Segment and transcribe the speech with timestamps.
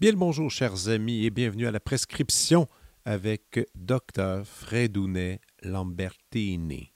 [0.00, 2.68] Bien le bonjour, chers amis, et bienvenue à la prescription
[3.04, 4.44] avec Dr.
[4.44, 6.92] Fredounet Lambertini.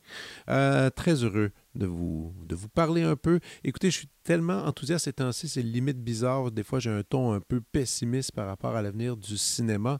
[0.48, 3.40] Euh, très heureux de vous, de vous parler un peu.
[3.64, 6.50] Écoutez, je suis tellement enthousiaste ces temps-ci, c'est limite bizarre.
[6.50, 9.98] Des fois, j'ai un ton un peu pessimiste par rapport à l'avenir du cinéma.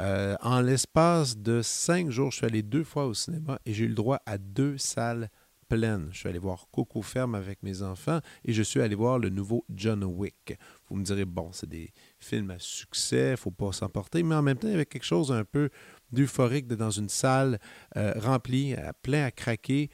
[0.00, 3.84] Euh, en l'espace de cinq jours, je suis allé deux fois au cinéma et j'ai
[3.84, 5.30] eu le droit à deux salles
[5.68, 6.08] pleines.
[6.12, 9.30] Je suis allé voir Coco Ferme avec mes enfants et je suis allé voir le
[9.30, 10.54] nouveau John Wick.
[10.88, 14.58] Vous me direz, bon, c'est des film à succès, faut pas s'emporter, mais en même
[14.58, 15.70] temps, il y avait quelque chose un peu
[16.12, 17.58] d'euphorique dans une salle
[17.96, 19.90] euh, remplie, à, plein à craquer,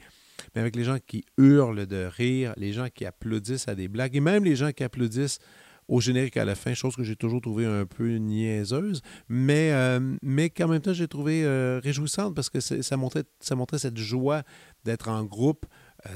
[0.53, 4.15] mais avec les gens qui hurlent de rire, les gens qui applaudissent à des blagues,
[4.15, 5.39] et même les gens qui applaudissent
[5.87, 10.15] au générique à la fin, chose que j'ai toujours trouvé un peu niaiseuse, mais, euh,
[10.21, 13.97] mais qu'en même temps, j'ai trouvé euh, réjouissante parce que ça montrait, ça montrait cette
[13.97, 14.43] joie
[14.85, 15.65] d'être en groupe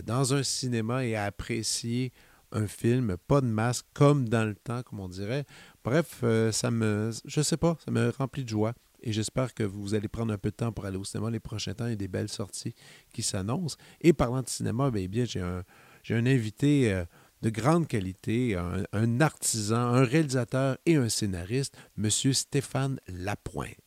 [0.06, 2.14] dans un cinéma et à apprécier
[2.52, 5.44] un film, pas de masque, comme dans le temps, comme on dirait.
[5.84, 8.74] Bref, ça me, je sais pas, ça me remplit de joie.
[9.04, 11.42] Et j'espère que vous allez prendre un peu de temps pour aller au cinéma les
[11.42, 11.86] prochains temps.
[11.88, 12.73] Il y a des belles sorties
[13.12, 13.78] qui s'annoncent.
[14.00, 14.90] Et parlant de cinéma,
[15.26, 15.64] j'ai un,
[16.04, 17.04] j'ai un invité euh,
[17.42, 22.09] de grande qualité, un, artisan, un réalisateur et un scénariste, M.
[22.09, 23.78] Stéphane Lapointe.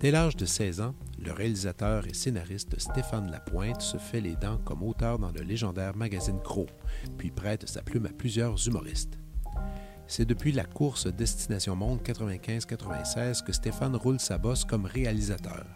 [0.00, 4.58] Dès l'âge de 16 ans, le réalisateur et scénariste Stéphane Lapointe se fait les dents
[4.58, 6.68] comme auteur dans le légendaire magazine Crow,
[7.18, 9.18] puis prête sa plume à plusieurs humoristes.
[10.10, 15.66] C'est depuis la course Destination Monde 95-96 que Stéphane roule sa bosse comme réalisateur.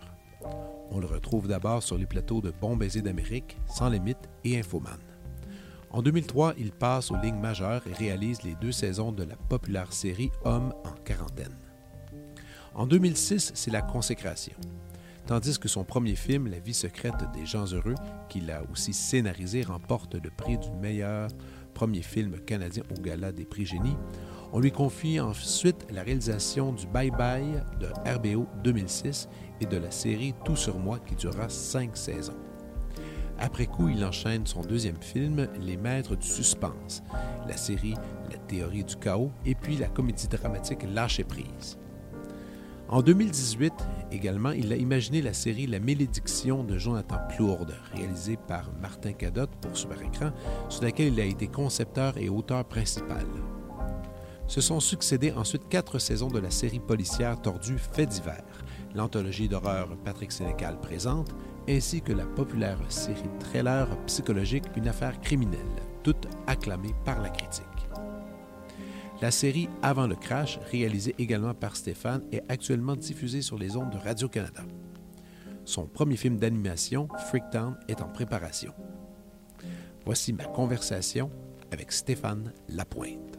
[0.91, 4.99] On le retrouve d'abord sur les plateaux de Bon baiser d'Amérique, Sans limite et Infoman.
[5.91, 9.93] En 2003, il passe aux lignes majeures et réalise les deux saisons de la populaire
[9.93, 11.59] série Hommes en quarantaine.
[12.75, 14.55] En 2006, c'est la consécration
[15.27, 17.95] tandis que son premier film, La vie secrète des gens heureux,
[18.29, 21.29] qu'il a aussi scénarisé, remporte le prix du meilleur
[21.75, 23.97] premier film canadien au Gala des prix Génie.
[24.53, 29.29] On lui confie ensuite la réalisation du Bye Bye de RBO 2006
[29.61, 32.37] et de la série Tout sur moi qui durera cinq saisons.
[33.39, 37.03] Après coup, il enchaîne son deuxième film, Les Maîtres du Suspense,
[37.49, 37.95] la série
[38.31, 41.79] La théorie du chaos et puis la comédie dramatique Lâcher prise.
[42.93, 43.73] En 2018,
[44.11, 49.57] également, il a imaginé la série La malédiction de Jonathan Plourde, réalisée par Martin Cadotte
[49.63, 50.31] pour Super Écran,
[50.69, 53.25] sur laquelle il a été concepteur et auteur principal.
[54.47, 58.45] Se sont succédés ensuite quatre saisons de la série policière tordue Fait divers,
[58.95, 61.35] l'anthologie d'horreur Patrick Sénécal présente,
[61.67, 65.61] ainsi que la populaire série thriller psychologique Une affaire criminelle,
[66.03, 67.72] toutes acclamées par la critique.
[69.23, 73.91] La série Avant le crash, réalisée également par Stéphane, est actuellement diffusée sur les ondes
[73.91, 74.63] de Radio-Canada.
[75.65, 78.75] Son premier film d'animation, Freaktown, est en préparation.
[80.05, 81.31] Voici ma conversation
[81.71, 83.39] avec Stéphane Lapointe.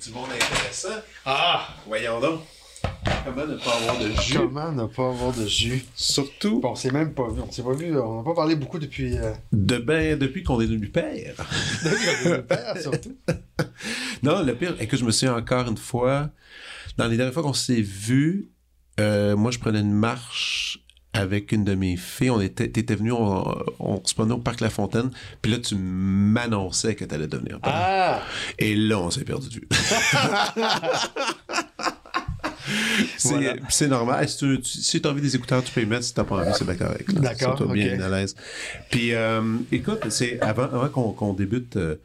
[0.00, 1.02] Du monde intéressant.
[1.26, 1.68] Ah!
[1.86, 2.40] Voyons donc.
[3.24, 4.34] Comment ne pas avoir de jus?
[4.34, 5.84] Comment ne pas avoir de jus?
[5.94, 6.60] Surtout.
[6.60, 7.40] Bon, on s'est même pas vu.
[7.46, 7.98] On s'est pas vu.
[7.98, 9.18] On n'a pas parlé beaucoup depuis.
[9.18, 11.34] Euh, de ben, depuis qu'on est devenu père.
[11.84, 13.16] depuis qu'on est devenu père, surtout.
[14.22, 16.30] non, le pire est que je me suis encore une fois.
[16.96, 18.50] Dans les dernières fois qu'on s'est vu,
[18.98, 20.80] euh, moi, je prenais une marche
[21.12, 22.30] avec une de mes filles.
[22.30, 25.10] On était, t'étais venu, on, se promenait au parc La Fontaine,
[25.42, 27.72] puis là, tu m'annonçais que t'allais devenir père.
[27.74, 28.22] Ah!
[28.58, 29.68] Et là, on s'est perdu de vue.
[33.68, 34.28] c'est normal.
[34.28, 36.04] Si tu si as envie des écouteurs, tu peux les mettre.
[36.04, 37.12] Si t'as pas envie, c'est bien correct.
[37.14, 37.56] D'accord.
[37.56, 38.36] toi bien à l'aise.
[38.90, 41.96] Puis, euh, écoute, c'est avant, avant qu'on débute, euh,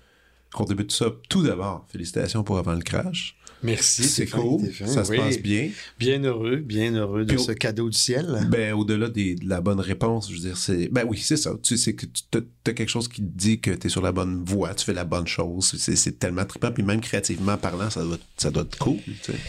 [0.53, 3.37] qu'on débute ça, tout d'abord, félicitations pour Avant le Crash.
[3.63, 4.03] Merci.
[4.03, 4.61] C'est cool.
[4.85, 5.69] Ça se passe bien.
[5.97, 8.47] Bien heureux, bien heureux de ce cadeau du ciel.
[8.49, 10.89] Ben, au-delà de la bonne réponse, je veux dire, c'est.
[10.89, 11.51] Ben oui, c'est ça.
[11.61, 14.11] Tu sais que tu as quelque chose qui te dit que tu es sur la
[14.11, 15.75] bonne voie, tu fais la bonne chose.
[15.77, 16.71] C'est tellement trippant.
[16.71, 18.97] Puis même créativement parlant, ça doit, ça doit être cool.
[19.05, 19.39] Tu sais.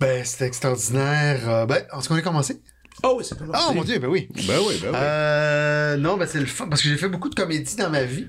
[0.00, 1.48] Ben, c'était extraordinaire.
[1.48, 2.60] Euh, ben, est-ce qu'on a commencé?
[3.02, 3.64] Oh oui, c'est commencé.
[3.68, 4.28] Oh mon dieu, ben oui.
[4.46, 4.94] Ben oui, ben oui.
[4.94, 6.68] Euh, non, ben c'est le fun.
[6.68, 8.26] Parce que j'ai fait beaucoup de comédie dans ma vie.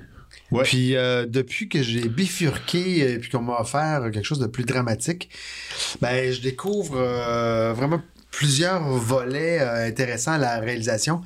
[0.52, 0.64] Ouais.
[0.64, 4.66] Puis euh, depuis que j'ai bifurqué et puis qu'on m'a offert quelque chose de plus
[4.66, 5.30] dramatique,
[6.02, 8.02] ben je découvre euh, vraiment
[8.34, 11.22] plusieurs volets euh, intéressants à la réalisation.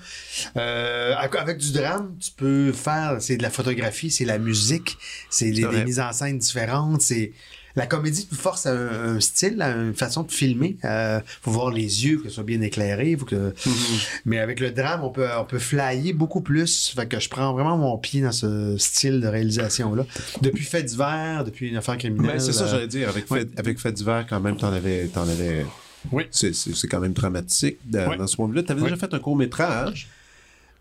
[0.58, 4.98] Euh, avec du drame, tu peux faire, c'est de la photographie, c'est la musique,
[5.30, 7.32] c'est des mises en scène différentes, c'est
[7.78, 10.76] la comédie force à un, un style, à une façon de filmer.
[10.84, 13.16] Euh, faut voir les yeux, que ce soit bien éclairé.
[13.16, 13.54] Faut que...
[14.26, 16.92] Mais avec le drame, on peut, on peut flyer beaucoup plus.
[16.96, 20.06] Fait que je prends vraiment mon pied dans ce style de réalisation-là.
[20.42, 22.32] Depuis Fait d'hiver, depuis une affaire criminelle.
[22.34, 23.08] Mais c'est ça, euh, j'allais dire.
[23.10, 23.42] Avec, ouais.
[23.42, 25.08] fait, avec fait d'hiver, quand même, t'en avais.
[25.08, 25.66] T'en avais...
[26.12, 26.24] Oui.
[26.32, 26.54] C'est,
[26.90, 28.64] quand même dramatique dans, ce moment-là.
[28.64, 28.90] Tu avais Ouais.
[28.90, 30.08] déjà fait un court-métrage?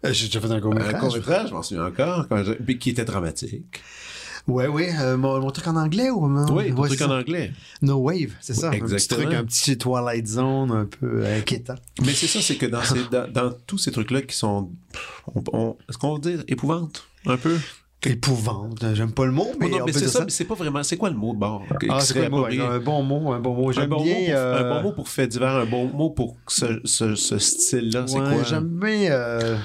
[0.05, 1.01] euh, J'ai déjà fait un Un court-métrage.
[1.01, 3.81] court-métrage, je m'en souviens encore, quand je- qui était dramatique.
[4.47, 4.91] Ouais, ouais.
[5.01, 6.47] euh, mon, mon truc en anglais ou non?
[6.57, 7.53] oui, Ouais, truc en anglais.
[7.83, 8.69] No Wave, c'est ça.
[8.69, 9.23] Un petit exactement.
[9.23, 11.75] truc, un petit Twilight Zone un peu euh, inquiétant.
[12.05, 14.71] Mais c'est ça, c'est que dans, ces, dans, dans tous ces trucs-là qui sont.
[15.35, 17.59] On, on- est-ce qu'on va dire épouvante un peu?
[18.11, 18.85] Épouvante.
[18.95, 20.83] J'aime pas le mot, mais, non, on mais c'est ça, mais c'est pas vraiment.
[20.83, 21.65] C'est quoi le mot de bord?
[21.89, 22.25] Ah, c'est?
[22.27, 23.71] Un bon mot, un bon mot.
[23.71, 24.15] Un J'aime bon, bien.
[24.15, 27.15] mot pour, euh, un bon mot pour fait divers, un bon mot pour ce, ce,
[27.17, 28.43] ce style-là, c'est quoi?
[28.45, 29.57] J'aime bien euh,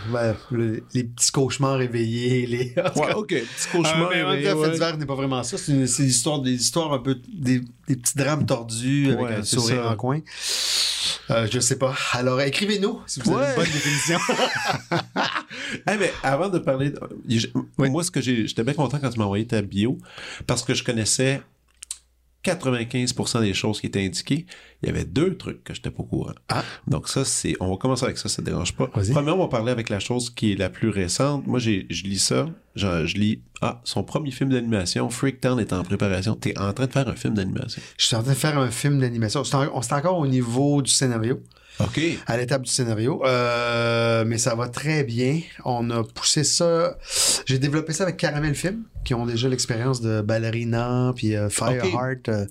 [0.51, 2.45] le- les petits cauchemars éveillés.
[2.47, 2.73] Les...
[2.95, 4.09] Ouais, ok, petit cauchemar.
[4.11, 4.65] mais en même éveillé, temps, ouais.
[4.67, 5.57] Fait divers n'est pas vraiment ça.
[5.57, 9.91] C'est c'est des histoires, un peu, des, des petits drames tordus avec un sourire ça.
[9.91, 10.19] en coin.
[11.29, 11.93] Euh, je sais pas.
[12.13, 14.19] Alors, écrivez-nous si vous avez une bonne définition.
[15.87, 16.99] Eh, mais avant de parler, de-
[17.77, 17.89] Oui.
[17.89, 19.97] moi, ce que j'ai, j'étais bien content quand tu m'as envoyé ta bio
[20.47, 21.41] parce que je connaissais
[22.43, 24.47] 95% des choses qui étaient indiquées.
[24.81, 26.33] Il y avait deux trucs que j'étais pas au courant.
[26.49, 26.63] Ah.
[26.87, 28.89] Donc ça, c'est, on va commencer avec ça, ça te dérange pas.
[28.95, 29.11] Vas-y.
[29.11, 31.45] Premièrement, on va parler avec la chose qui est la plus récente.
[31.45, 35.71] Moi, j'ai, je lis ça, je, je lis, ah, son premier film d'animation, Freaktown est
[35.71, 36.33] en préparation.
[36.35, 37.79] T'es en train de faire un film d'animation.
[37.97, 39.43] Je suis en train de faire un film d'animation.
[39.73, 41.41] On c'est encore au niveau du scénario.
[42.27, 43.21] À l'étape du scénario.
[43.25, 45.39] Euh, mais ça va très bien.
[45.65, 46.97] On a poussé ça.
[47.45, 52.29] J'ai développé ça avec Caramel Film, qui ont déjà l'expérience de Ballerina puis euh, Fireheart.
[52.29, 52.45] euh.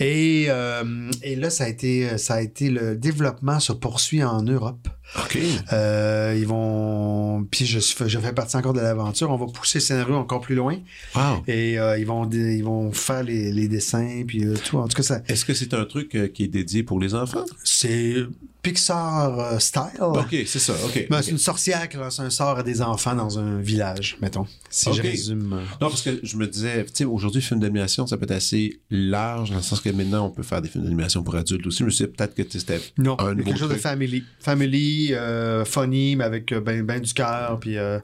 [0.00, 4.42] Et, euh, et là, ça a été, ça a été le développement se poursuit en
[4.42, 4.88] Europe.
[5.18, 5.38] OK.
[5.72, 7.46] Euh, ils vont.
[7.50, 9.30] Puis je, fais partie encore de l'aventure.
[9.30, 10.78] On va pousser le scénario encore plus loin.
[11.14, 11.42] Wow.
[11.46, 14.78] Et euh, ils vont, ils vont faire les, les dessins puis euh, tout.
[14.78, 17.14] En tout cas, ça, Est-ce que c'est un truc euh, qui est dédié pour les
[17.14, 17.44] enfants?
[17.62, 18.16] c'est
[18.62, 20.00] Pixar euh, style.
[20.00, 20.72] OK, c'est ça.
[20.84, 21.06] OK.
[21.10, 21.20] Ben.
[21.20, 24.46] C'est une sorcière qui lance un sort à des enfants dans un village, mettons.
[24.70, 25.48] Si je résume.
[25.80, 28.80] Non, parce que je me disais, tu sais, aujourd'hui, film d'animation, ça peut être assez
[28.90, 31.78] large, dans le sens que maintenant, on peut faire des films d'animation pour adultes aussi.
[31.78, 34.22] Je me suis dit, peut-être que tu sais, c'était Non, un quelque chose de family.
[34.38, 37.58] Family, euh, funny, mais avec euh, ben, ben du cœur.
[37.58, 37.98] Puis, euh,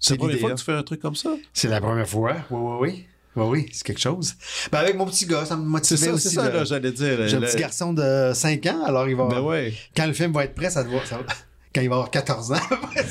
[0.00, 1.30] C'est la première fois que tu fais un truc comme ça?
[1.52, 2.36] C'est la première fois.
[2.50, 3.04] Oui, oui, oui.
[3.36, 4.34] Oui, oui, c'est quelque chose.
[4.72, 6.28] Ben, avec mon petit gars, ça me motivait ça, aussi.
[6.30, 7.28] c'est ça, là, j'allais dire.
[7.28, 9.28] J'ai un le- petit garçon de 5 ans, alors il va.
[9.28, 9.72] Ben ouais.
[9.96, 11.00] Quand le film va être prêt, ça doit.
[11.06, 11.24] ça va-
[11.72, 12.56] Quand il va avoir 14 ans,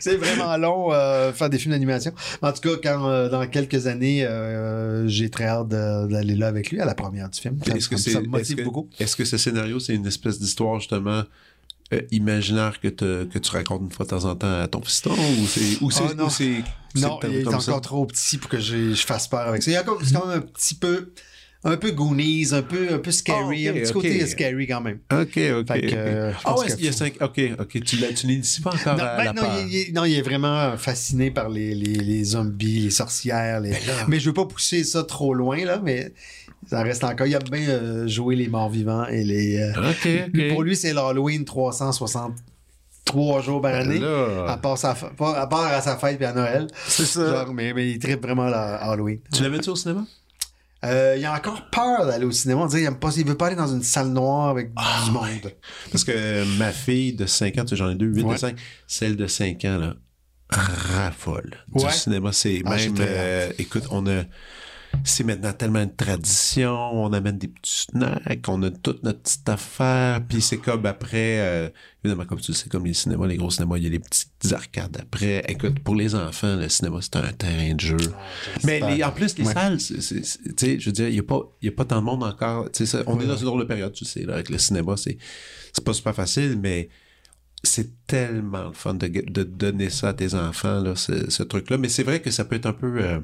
[0.00, 2.12] c'est- vraiment long euh, faire des films d'animation.
[2.42, 6.70] En tout cas, quand euh, dans quelques années, euh, j'ai très hâte d'aller là avec
[6.70, 7.58] lui à la première du film.
[7.74, 8.90] Est-ce que ça- me motive que, beaucoup.
[9.00, 11.22] est-ce que ce scénario, c'est une espèce d'histoire, justement,
[11.92, 14.82] euh, imaginaire que, te- que tu racontes une fois de temps en temps à ton
[14.82, 16.26] fiston, ou c'est, ou c'est, Ah, non.
[16.26, 16.62] ou c'est,
[16.96, 17.80] Non, c'est il est encore ça?
[17.80, 19.70] trop petit pour que je fasse peur avec ça.
[19.70, 21.12] Il y a quand même un petit peu,
[21.64, 23.92] un peu Goonies, un peu, un peu scary, Ah, un petit ok.
[23.92, 24.98] côté scary quand même.
[25.12, 25.28] OK, OK.
[25.36, 25.66] Fait ok.
[25.66, 27.14] que, euh, ah ouais, il y a cinq.
[27.20, 27.82] OK, OK.
[27.84, 30.76] Tu, n'inities pas encore Non, à ben la non, il, il- non, il est vraiment
[30.76, 33.60] fasciné par les, les, les zombies, les sorcières.
[33.60, 33.78] les- Ben
[34.08, 36.12] Mais je veux pas pousser ça trop loin, là, mais
[36.68, 37.26] ça reste encore.
[37.28, 39.58] Il aime bien euh, jouer les morts vivants et les.
[39.58, 40.50] euh.
[40.52, 43.98] Pour lui, c'est l'Halloween 363 jours par année.
[43.98, 46.66] Là, À part, sa, à part à sa fête et à Noël.
[46.88, 47.44] c'est ça.
[47.44, 49.18] Genre, mais, mais il tripe vraiment la Halloween.
[49.32, 50.04] Tu l'avais-tu au cinéma?
[50.84, 52.62] Euh, il a encore peur d'aller au cinéma.
[52.62, 55.02] On dirait, il, aime pas, il veut pas aller dans une salle noire avec Ah,
[55.04, 55.16] du ouais.
[55.20, 55.52] monde.
[55.92, 58.34] Parce que ma fille de 5 ans, tu sais, j'en ai deux, 8 Ouais.
[58.34, 58.56] et 5,
[58.88, 59.94] celle de 5 ans, là,
[60.50, 61.92] raffole du Ouais.
[61.92, 62.32] cinéma.
[62.32, 64.24] C'est Ah, même, euh, écoute, on a,
[65.04, 69.48] c'est maintenant tellement une tradition, on amène des petits snacks, on a toute notre petite
[69.48, 71.68] affaire, puis c'est comme après, euh,
[72.04, 73.98] évidemment, comme tu le sais, comme les cinémas, les gros cinémas, il y a les
[73.98, 75.44] petites arcades après.
[75.48, 77.96] Écoute, pour les enfants, le cinéma, c'est un terrain de jeu.
[78.64, 79.52] Mais les- en plus, les Ouais.
[79.52, 81.98] salles, tu sais, je veux dire, il n'y a, pas- il y a pas tant
[82.00, 82.70] de monde encore.
[82.70, 84.50] Tu sais, ça- on Ouais, est dans une drôle de période, tu sais, là, avec
[84.50, 85.18] le cinéma, c'est
[85.72, 86.90] c'est pas super facile, mais
[87.64, 91.78] c'est tellement le fun de, de donner ça à tes enfants, là, ce, ce truc-là.
[91.78, 93.20] Mais c'est vrai que ça peut être un peu euh,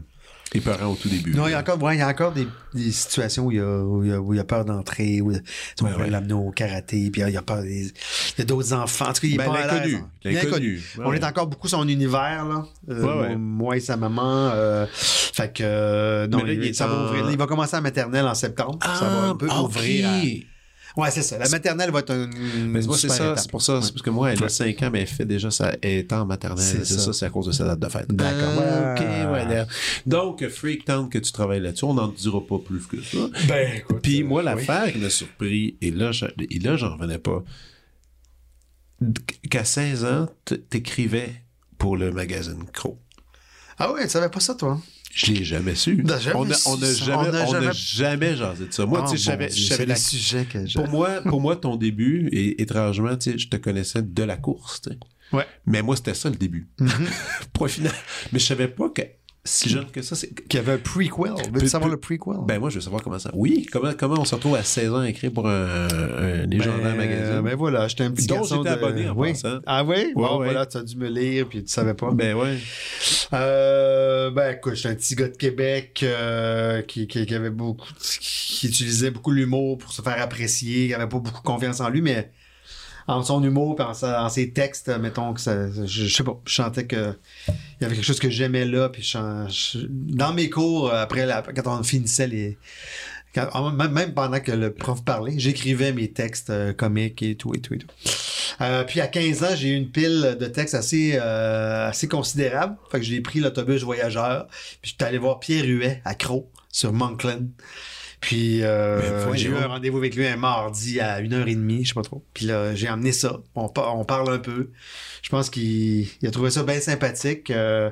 [0.54, 1.34] épeurant au tout début.
[1.34, 3.58] Non, il y a encore, ouais, il y a encore des, des situations où il
[3.58, 5.40] y a, où il y a, où il y a peur d'entrer, où Ouais,
[5.82, 6.10] on va ouais.
[6.10, 9.06] l'amener au karaté, puis il y a peur des, il y a d'autres enfants.
[9.08, 10.82] En tout cas, il est Ben, pas à l'inconnu, l'inconnu.
[10.96, 11.16] Ouais, On ouais.
[11.18, 12.64] est encore beaucoup son univers, là.
[12.90, 13.36] Euh, Ouais, ouais.
[13.36, 14.50] Moi et sa maman.
[14.54, 17.30] euh, fait que, euh, non, là, il, il ça va en- ouvrir.
[17.30, 18.78] Il va commencer à maternelle en septembre.
[18.82, 19.64] Ah, ça va un peu ok.
[19.68, 20.20] ouvrir à-
[20.98, 21.38] Ouais, c'est ça.
[21.38, 22.28] La maternelle va être un.
[22.66, 23.80] Mais moi, c'est ça, c'est pour ça.
[23.80, 25.72] C'est parce que moi, elle a 5 ans, mais elle fait déjà ça.
[25.80, 26.58] Elle est en maternelle.
[26.58, 27.12] C'est ça.
[27.12, 28.08] c'est à cause de sa date de fête.
[28.12, 28.60] D'accord.
[28.60, 29.32] Ah, OK, Ah.
[29.32, 29.44] ouais.
[29.46, 29.66] là.
[30.06, 33.18] Donc, Freak Town, que tu travailles là-dessus, on n'en dira pas plus que ça.
[33.46, 34.00] Ben, écoute.
[34.02, 34.44] Puis euh, moi, oui.
[34.46, 37.44] l'affaire qui m'a surpris, et là, je- et là, j'en revenais pas,
[39.50, 40.28] qu'à 16 ans,
[40.70, 41.32] t'écrivais
[41.78, 42.98] pour le magazine Crow.
[43.78, 44.80] Ah ouais, tu savais pas ça, toi?
[45.26, 46.04] Je l'ai jamais su.
[46.06, 46.94] Jamais on n'a jamais,
[47.50, 48.86] jamais- jamais jasé de ça.
[48.86, 49.36] Moi, Oh, tu sais, la-
[49.94, 50.72] des sujets que.
[50.74, 54.36] Pour moi, pour moi, ton début, et étrangement, tu sais, je te connaissais de la
[54.36, 54.98] course, tu sais.
[55.32, 55.44] Ouais.
[55.66, 56.68] Mais moi, c'était ça le début.
[56.78, 56.88] Mhm.
[57.52, 57.92] Point final.
[58.32, 59.02] Mais je savais pas que
[59.48, 60.28] si jeune que ça, c'est.
[60.48, 61.32] Qu'il y avait un prequel.
[61.34, 62.34] Veux-tu Peu- savoir le prequel?
[62.46, 63.30] Ben moi, je veux savoir comment ça.
[63.34, 66.82] Oui, comment, comment on se retrouve à 16 ans à écrire pour un, un légendaire
[66.92, 67.40] Ben, magazine?
[67.42, 68.84] Ben voilà, j'étais un petit Dont garçon j'étais de...
[68.84, 69.32] abonné en oui.
[69.66, 70.12] Ah oui?
[70.14, 70.46] Bon, ouais.
[70.46, 72.10] voilà, tu as dû me lire, puis tu savais pas.
[72.12, 72.56] Ben ouais.
[73.32, 77.86] Euh, ben écoute, j'étais un petit gars de Québec euh, qui, qui, qui avait beaucoup,
[78.20, 82.00] qui utilisait beaucoup l'humour pour se faire apprécier, qui avait pas beaucoup confiance en lui,
[82.02, 82.30] mais
[83.08, 86.40] en son humour, puis en, sa- en ses textes, mettons que ça, je, sais pas,
[86.46, 87.14] je sentais que
[87.48, 91.26] il y avait quelque chose que j'aimais là, puis je, dans mes cours euh, après
[91.26, 92.58] la, quand on finissait les
[93.34, 97.54] quand- même, même pendant que le prof parlait, j'écrivais mes textes euh, comiques et tout
[97.54, 97.86] et tout et tout.
[98.60, 102.76] Euh, puis à 15 ans, j'ai eu une pile de textes assez, euh, assez considérable.
[102.90, 104.48] Fait que j'ai pris l'autobus voyageur.
[104.82, 107.46] Puis j'étais allé voir Pierre Huet à Croc sur Monkland.
[108.20, 112.02] Puis euh, j'ai eu un rendez-vous avec lui un mardi à 1h30, je sais pas
[112.02, 112.24] trop.
[112.34, 113.40] Puis là, j'ai amené ça.
[113.54, 114.70] On, par- on parle un peu.
[115.22, 117.50] Je pense qu'il il a trouvé ça bien sympathique.
[117.50, 117.90] Euh,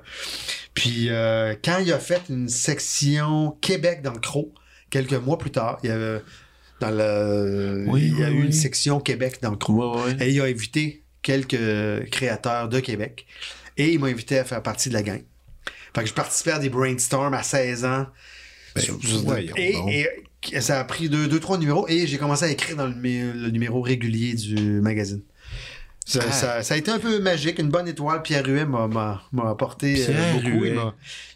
[0.74, 4.48] puis euh, quand il a fait une section Québec dans le Croc,
[4.90, 6.20] quelques mois plus tard, il y avait
[6.80, 8.46] dans le Oui, il y a oui, eu oui.
[8.46, 10.00] une section Québec dans le Croc.
[10.20, 13.26] Et il a invité quelques créateurs de Québec.
[13.76, 15.22] Et il m'a invité à faire partie de la gang.
[15.94, 18.06] Fait que je participais à des brainstorms à 16 ans.
[18.76, 19.44] Ben,
[20.52, 22.94] et, ça a pris deux, deux, trois numéros et j'ai commencé à écrire dans le,
[22.94, 25.22] numé- le numéro régulier du magazine.
[26.04, 26.30] Ça, Ah.
[26.32, 28.22] ça- ça a été un peu magique, une bonne étoile.
[28.22, 30.46] Pierre Huet m'a, m'a, m'a apporté euh, beaucoup.
[30.46, 30.76] Huet.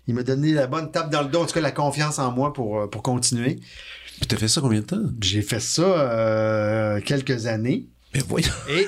[0.06, 2.30] Il m'a, donné la bonne tape dans le dos, en tout cas la confiance en
[2.30, 3.56] moi pour, euh, pour continuer.
[4.20, 5.02] Puis t'as fait ça combien de temps?
[5.20, 7.86] J'ai fait ça euh, quelques années.
[8.14, 8.48] Mais voyons.
[8.68, 8.86] Et,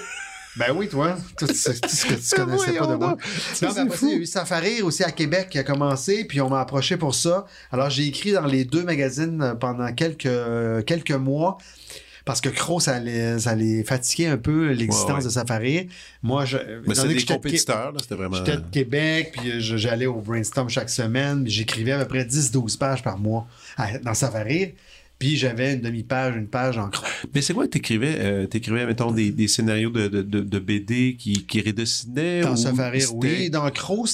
[0.56, 3.08] ben oui, toi, tout ce, tout ce que tu connaissais pas de moi.
[3.08, 3.22] Non, mais
[3.54, 6.48] c'est après il y a eu Safari aussi à Québec qui a commencé, puis on
[6.50, 7.46] m'a approché pour ça.
[7.70, 10.28] Alors, j'ai écrit dans les deux magazines pendant quelques,
[10.86, 11.58] quelques mois.
[12.24, 15.24] Parce que Crow, ça les, ça les fatiguait un peu l'existence Ouais, ouais.
[15.24, 15.88] de Safari.
[16.22, 16.56] Moi, je,
[16.86, 17.98] Mais donné des compétiteurs, là.
[18.00, 18.36] C'était vraiment.
[18.36, 22.78] J'étais de Québec, puis j'allais au brainstorm chaque semaine, puis j'écrivais à peu près 10-12
[22.78, 24.74] pages par mois à- dans Safari.
[25.22, 27.06] Puis j'avais une demi-page, une page en Crow.
[27.32, 28.16] Mais c'est quoi que t'écrivais?
[28.18, 32.40] Euh, t'écrivais, mettons, des, des scénarios de, de, de, de BD qui, qui redessinaient?
[32.40, 33.48] Dans ou oui.
[33.48, 34.04] Dans Crow,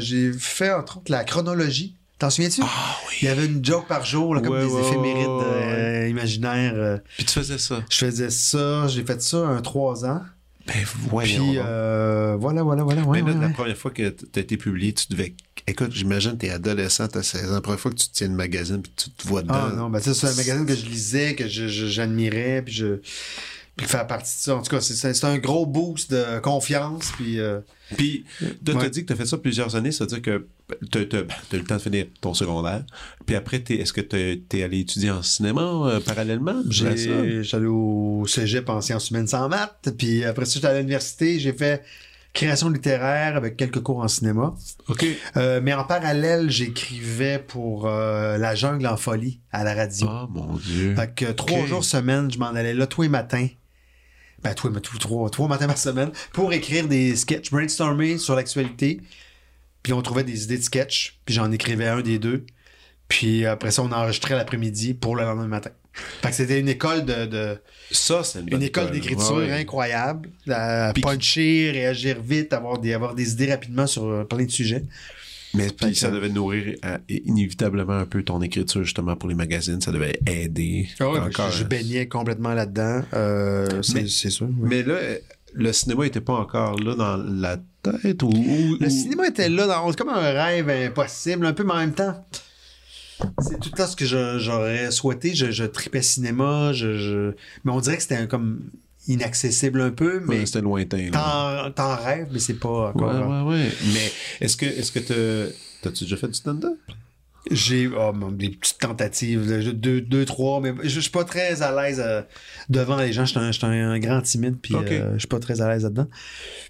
[0.00, 1.94] j'ai fait entre autres la chronologie.
[2.18, 2.60] T'en souviens-tu?
[2.64, 3.32] Ah Il y oui.
[3.32, 6.74] avait une joke par jour, là, comme Ouais, des ouais, éphémérides ouais, euh, imaginaires.
[6.74, 6.98] euh.
[7.16, 7.82] Puis tu faisais ça?
[7.88, 10.20] Je faisais ça, j'ai fait ça un trois ans.
[10.66, 10.74] Ben
[11.08, 11.48] voyons.
[11.48, 13.02] Puis euh, voilà, voilà, voilà.
[13.10, 15.32] Mais là, la première fois que t'as été publié, tu devais.
[15.68, 17.54] Écoute, j'imagine t'es adolescent, t'as 16 ans.
[17.54, 19.54] La première fois que tu tiens le magazine puis tu te vois dedans.
[19.70, 23.00] Ah non, ben ça, c'est un magazine que je lisais, que j'admirais, puis je
[23.76, 24.56] puis faire partie de ça.
[24.56, 27.60] En tout cas, c'est- un gros boost de confiance, puis euh,
[27.96, 28.24] Puis,
[28.66, 28.90] t'as Ouais.
[28.90, 30.46] dit que t'as fait ça plusieurs années, c'est-à-dire que
[30.90, 32.84] t'as t'as- t'as eu le temps de finir ton secondaire.
[33.24, 36.60] Puis après, est-ce que t'es t'es allé étudier en cinéma euh, parallèlement?
[36.68, 41.52] j'allais au cégep en sciences humaines sans maths, puis après ça, j'étais à l'université, j'ai
[41.52, 41.82] fait
[42.32, 44.54] création littéraire avec quelques cours en cinéma.
[44.88, 45.04] OK.
[45.36, 50.06] Euh, mais en parallèle, j'écrivais pour euh, La Jungle en folie à la radio.
[50.08, 50.94] Oh mon Dieu.
[50.94, 53.48] Fait que trois jours semaine, je m'en allais là tous les matins.
[54.42, 58.36] Ben, tous les tous- trois, trois matins par semaine pour écrire des sketchs, brainstormer sur
[58.36, 59.00] l'actualité.
[59.82, 62.44] Puis on trouvait des idées de sketch, puis j'en écrivais un des deux.
[63.08, 65.70] Puis après ça, on enregistrait l'après-midi pour le lendemain matin.
[66.22, 67.58] Fait que c'était une école de, de-
[67.90, 69.52] Ça, c'est une, école d'écriture Ouais, ouais.
[69.60, 70.30] incroyable.
[70.50, 74.84] À puncher, réagir vite, avoir des, avoir des idées rapidement sur euh, plein de sujets.
[75.54, 79.34] Mais puis que- ça devait nourrir euh, inévitablement un peu ton écriture justement pour les
[79.34, 79.80] magazines.
[79.80, 80.88] Ça devait aider.
[81.00, 81.50] encore.
[81.50, 83.02] je, je baignais complètement là-dedans.
[83.14, 84.46] Euh, c'est Mais- c'est sûr.
[84.48, 84.68] oui.
[84.68, 84.96] Mais là,
[85.54, 88.28] le cinéma était pas encore là dans la tête ou.
[88.28, 91.72] ou- Le ou- cinéma était là, dans, c'est comme un rêve impossible, un peu, mais
[91.72, 92.22] en même temps,
[93.40, 95.34] c'est tout le temps ce que j'aurais souhaité.
[95.34, 97.30] Je, je tripais cinéma, je, je-
[97.64, 98.70] mais on dirait que c'était comme
[99.06, 101.10] inaccessible un peu, Ouais, mais c'était lointain.
[101.74, 103.28] t'en, rêves, mais c'est pas Ouais, encore.
[103.28, 103.68] ouais, ouais.
[103.94, 106.78] Mais est-ce que est-ce que t'as- t'as-tu déjà fait du stand-up?
[107.50, 111.62] J'ai oh, des petites tentatives, de- deux, deux, trois, mais je, je suis pas très
[111.62, 112.22] à l'aise euh,
[112.68, 113.24] devant les gens.
[113.24, 114.90] Je suis un, je suis un grand timide, puis Ok.
[114.90, 116.08] euh, je suis pas très à l'aise là-dedans.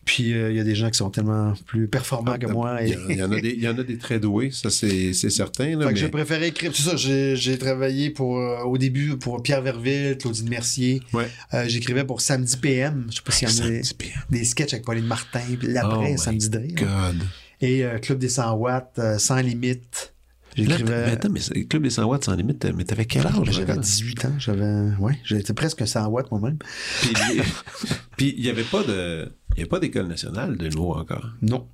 [0.05, 2.79] Puis euh, il y a des gens qui sont tellement plus performants que moi.
[2.83, 5.77] Il y, en a des, il y en a des très doués, ça c'est certain.
[5.77, 6.71] Là, Fait que j'ai préféré écrire.
[6.75, 11.03] C'est ça, j'ai travaillé pour, euh, au début pour Pierre Verville, Claudine Mercier.
[11.13, 11.29] Ouais.
[11.67, 13.07] J'écrivais pour Samedi PM.
[13.11, 14.23] Je sais pas s'il y en a des, Samedi PM.
[14.31, 15.41] des sketchs avec Pauline Martin.
[15.59, 16.75] Puis Oh l'après, my Samedi.
[17.61, 20.15] Et Club des 100 watts, Sans limite.
[20.65, 21.11] T'as- mais J'écrivais.
[21.13, 23.35] attends, mais c'est- Club des 100 watts sans limite, mais t'avais quel âge?
[23.51, 23.83] J'avais encore?
[23.83, 24.33] 18 ans.
[24.39, 24.91] J'avais.
[24.99, 26.59] Ouais, j'étais presque 100 watts moi-même.
[28.17, 29.31] Puis il n'y avait pas de.
[29.55, 31.31] Il y avait pas d'école nationale de l'humour encore?
[31.43, 31.67] Non.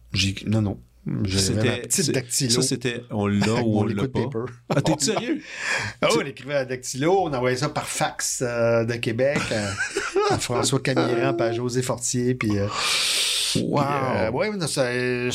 [0.46, 0.78] Non, non.
[1.26, 1.82] C'était.
[1.82, 2.50] petite dactylo.
[2.50, 3.02] Ça, c'était.
[3.10, 4.22] On l'a ou on l'a pas?
[4.22, 4.52] paper.
[4.70, 5.40] Ah, t'es sérieux?
[6.00, 9.38] Ah oui, on écrivait à Dactylo, on envoyait ça par fax euh, de Québec
[10.30, 12.58] à, à François Camiran, puis à José Fortier, puis...
[12.58, 12.68] euh,
[13.56, 13.82] Wow!
[13.82, 15.30] puis, euh, ouais, ça, euh,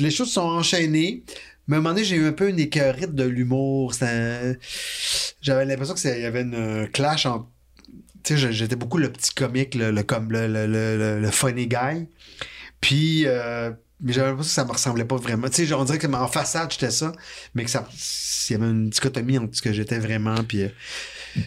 [0.00, 1.22] les choses sont enchaînées.
[1.68, 3.94] Mais à un moment donné, j'ai eu un peu une écœurite de l'humour.
[5.40, 7.46] J'avais l'impression qu'il y avait une clash entre...
[8.24, 10.02] Tu sais, j'étais beaucoup le petit comique, le, le,
[10.66, 12.08] le- le funny guy.
[12.80, 13.22] Puis...
[13.26, 13.70] euh,
[14.00, 15.48] mais j'avais l'impression que ça me ressemblait pas vraiment.
[15.48, 17.12] Tu sais, on dirait que en façade, j'étais ça,
[17.54, 17.88] mais que ça,
[18.48, 20.68] il y avait une dichotomie entre ce que j'étais vraiment, puis, euh,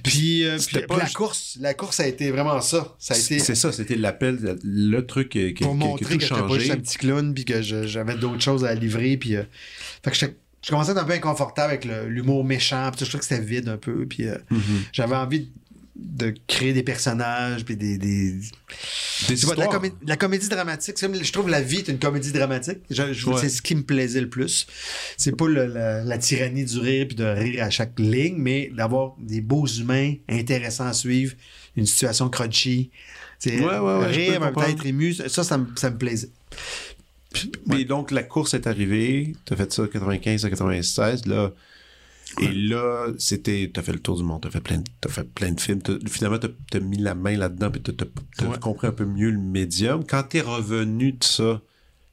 [0.03, 2.95] puis, euh, puis- la course, la course a été vraiment ça.
[2.99, 6.41] Ça a été C'est ça, c'était l'appel, le truc qui, qui, pour montrer que j'étais
[6.41, 9.43] pas juste un petit clown, puis que j'avais d'autres choses à livrer, puis euh,
[10.03, 10.17] fait que
[10.63, 13.41] je commençais à être un peu inconfortable avec l'humour méchant, puis je trouvais que c'était
[13.41, 14.61] vide un peu, puis euh, Mhm.
[14.93, 15.49] j'avais envie
[15.95, 18.35] de créer des personnages, puis des, des,
[19.27, 19.69] Des de la, histoires.
[19.81, 20.95] comé- la comédie dramatique.
[20.99, 22.79] comme- je trouve la vie est une comédie dramatique.
[22.89, 23.37] Je- je- Ouais.
[23.39, 24.65] C'est ce qui me plaisait le plus.
[25.17, 28.71] C'est pas le- la, la tyrannie du rire puis de rire à chaque ligne, mais
[28.75, 31.33] d'avoir des beaux humains intéressants à suivre,
[31.75, 32.89] une situation crunchy.
[33.45, 34.69] Ouais, ouais, rire, même comprendre.
[34.69, 35.13] être ému.
[35.13, 36.29] Ça, ça me, ça me plaisait.
[37.67, 39.33] Mais donc, la course est arrivée.
[39.45, 41.25] T'as fait ça 95 à 96.
[41.25, 41.51] Là,
[42.39, 44.41] et là, c'était, t'as fait le tour du monde.
[44.41, 45.81] T'as fait plein, de- t'as fait plein de films.
[45.81, 48.05] T'as- finalement, t'as, t'as mis la main là-dedans puis t'as, t'as-
[48.37, 48.59] t'as Ouais.
[48.59, 50.03] compris un peu mieux le médium.
[50.05, 51.61] Quand t'es revenu de ça,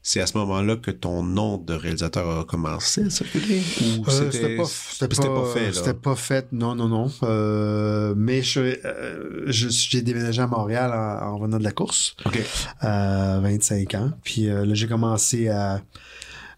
[0.03, 3.61] c'est à ce moment-là que ton nom de réalisateur a commencé à circuler?
[3.81, 5.73] Ou Euh, c'était, pas, c'était c'était pas, pas fait, là?
[5.73, 7.11] C'était pas fait, non, non, non.
[7.25, 12.17] Euh, mais je, euh, je- j'ai déménagé à Montréal en, en revenant de la course.
[12.25, 12.41] OK.
[12.81, 14.13] à 25 ans.
[14.25, 15.83] Puis euh, là, j'ai commencé à,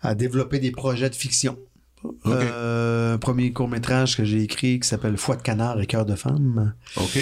[0.03, 1.59] à développer des projets de fiction.
[2.05, 2.15] OK.
[2.27, 6.15] Euh, un premier court-métrage que j'ai écrit qui s'appelle Foi de canard et cœur de
[6.15, 6.75] femme.
[6.97, 7.19] OK.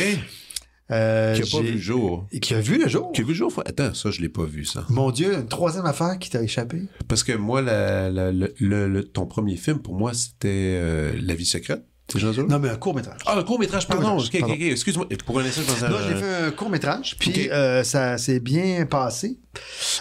[0.90, 2.26] Euh, Qui a pas vu le jour.
[2.32, 3.12] Et qui a vu le jour.
[3.12, 3.52] Qui a vu le jour?
[3.66, 4.86] Attends, ça, je l'ai pas vu, ça.
[4.88, 6.82] Mon Dieu, une troisième affaire qui t'a échappé.
[7.08, 10.48] Parce que moi, la, la- le, le- le- ton premier film, pour moi, c'était
[10.80, 11.84] euh, La vie secrète.
[12.48, 13.18] Non, mais un court-métrage.
[13.26, 14.16] Ah, le court-métrage, pardon.
[14.16, 14.54] Court-métrage, Ok, ok, pardon.
[14.54, 14.60] ok.
[14.62, 15.06] Excuse-moi.
[15.26, 19.38] Pour un instant, je Non, j'ai fait un court-métrage, puis euh, ça s'est bien passé.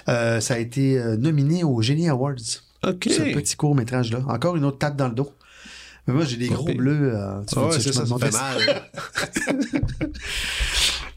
[0.05, 2.35] Ça a été nominé aux Genie Awards.
[2.85, 3.05] Ok.
[3.09, 4.19] ce petit court métrage là.
[4.27, 5.31] Encore une autre tape dans le dos.
[6.07, 7.13] Mais moi, j'ai des gros bleus.
[7.13, 8.89] euh, tu c'est ça, ça fait mal.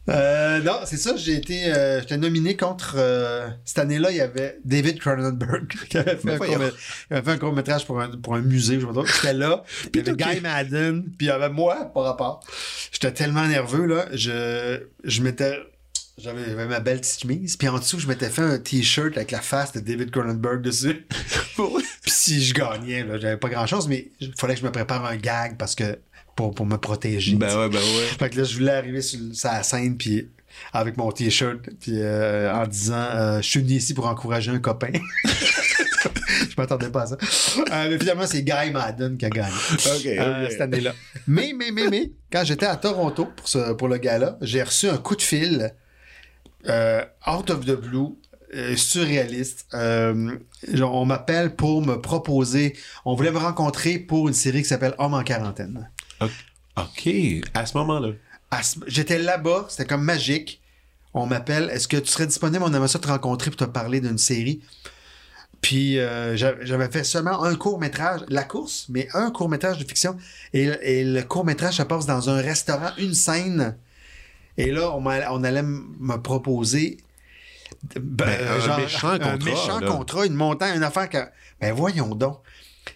[0.09, 1.15] Euh, non, c'est ça.
[1.15, 2.97] J'ai été, euh, j'étais nominé contre.
[3.65, 7.31] cette année-là, il y avait David Cronenberg qui avait fait, un, court, il avait fait
[7.31, 8.77] un court métrage pour un, pour un musée.
[8.77, 9.07] Je sais pas trop.
[9.07, 9.63] J'étais là.
[9.95, 10.19] Il y avait ok.
[10.19, 11.03] Guy Madden.
[11.17, 12.43] Puis il y avait moi, par rapport.
[12.91, 14.07] J'étais tellement nerveux là.
[14.13, 15.61] Je, je m'étais.
[16.23, 17.57] J'avais ma belle petite chemise.
[17.57, 21.07] Puis en dessous, je m'étais fait un t-shirt avec la face de David Cronenberg dessus.
[21.57, 24.73] Puis si je gagnais, là, j'avais pas grand chose, mais il fallait que je me
[24.73, 25.99] prépare un gag parce que
[26.37, 27.37] pour, pour me protéger.
[27.37, 28.07] ben ouais, ben ouais.
[28.19, 30.29] Fait que là, je voulais arriver sur, sur la scène, puis
[30.73, 34.59] avec mon t-shirt, puis euh, en disant euh, Je suis venu ici pour encourager un
[34.59, 34.93] copain.
[35.25, 37.17] je m'attendais pas à ça.
[37.73, 40.95] Euh, mais finalement, c'est Guy Madden qui a gagné cette année-là.
[41.27, 44.89] Mais, mais, mais, mais, quand j'étais à Toronto pour, ce, pour le gala, j'ai reçu
[44.89, 45.73] un coup de fil
[46.69, 48.17] euh, out of the blue.
[48.55, 49.67] euh, surréaliste.
[49.75, 50.37] Euh,
[50.83, 52.77] on m'appelle pour me proposer.
[53.05, 55.89] On voulait me rencontrer pour une série qui s'appelle Homme en quarantaine.
[56.77, 57.09] Ok,
[57.55, 58.09] à ce moment-là.
[58.63, 60.61] Ce- J'étais là-bas, c'était comme magique.
[61.15, 62.65] On m'appelle, est-ce que tu serais disponible?
[62.65, 64.61] On aimerait ça te rencontrer pour te parler d'une série.
[65.61, 70.17] Puis euh, j'a- j'avais fait seulement un court-métrage, la course, mais un court-métrage de fiction.
[70.55, 73.77] Et, et le court-métrage se passe dans un restaurant, une scène.
[74.61, 75.07] Et là, on,
[75.45, 76.99] allait me proposer
[77.83, 79.87] ben, Ben, un méchant contrat, un méchant là.
[79.87, 81.19] contrat, une montagne, une affaire que.
[81.61, 82.39] Ben voyons donc.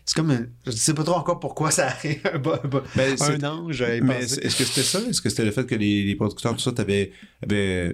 [0.06, 0.30] C'est comme.
[0.30, 2.20] un- Je sais pas trop encore pourquoi ça arrive.
[2.32, 3.84] Un, Ben, un ange.
[4.02, 5.00] Mais est-ce que c'était ça?
[5.08, 7.12] Est-ce que c'était le fait que les, les producteurs, tout ça, avaient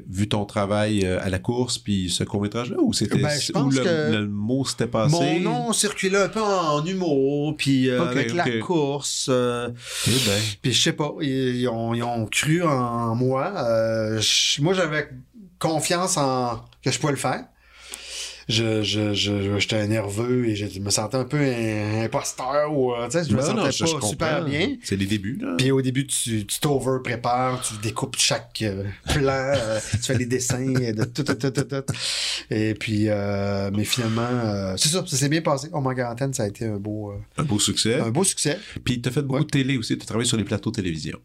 [0.09, 2.76] vu ton travail euh, à la course, puis ce court-métrage-là?
[2.81, 5.14] Ou c'était Ben, pense le, que le mot s'était passé?
[5.14, 9.26] Mon nom circulait un peu en humour, puis euh, avec la course.
[9.29, 9.68] euh,
[10.07, 10.40] Eh ben.
[10.62, 13.53] puis je sais pas, ils, ils ont, ils ont cru en moi.
[13.57, 14.20] Euh,
[14.61, 15.09] moi, j'avais
[15.59, 17.44] confiance en que je pouvais le faire.
[18.51, 23.07] Je, je, je, j'étais nerveux et je me sentais un peu un imposteur ou, euh,
[23.07, 24.77] tu sais, je me Non, sentais non, je- je pas super bien.
[24.83, 25.55] C'est les débuts, là.
[25.57, 28.85] Puis au début, tu tu t'over-prépares, tu découpes chaque euh,
[29.15, 31.93] plan, euh, tu fais des dessins de tout, tout, tout, tout, tout.
[32.51, 35.69] Et puis, euh, mais finalement, euh, c'est ça, ça s'est bien passé.
[35.73, 38.01] Au quarantaine, ça a été un beau, euh, Un beau succès.
[38.01, 38.59] un beau succès.
[38.85, 39.45] Puis t'as fait beaucoup Ouais.
[39.45, 39.97] de télé aussi.
[39.97, 41.19] T'as travaillé sur les plateaux de télévision.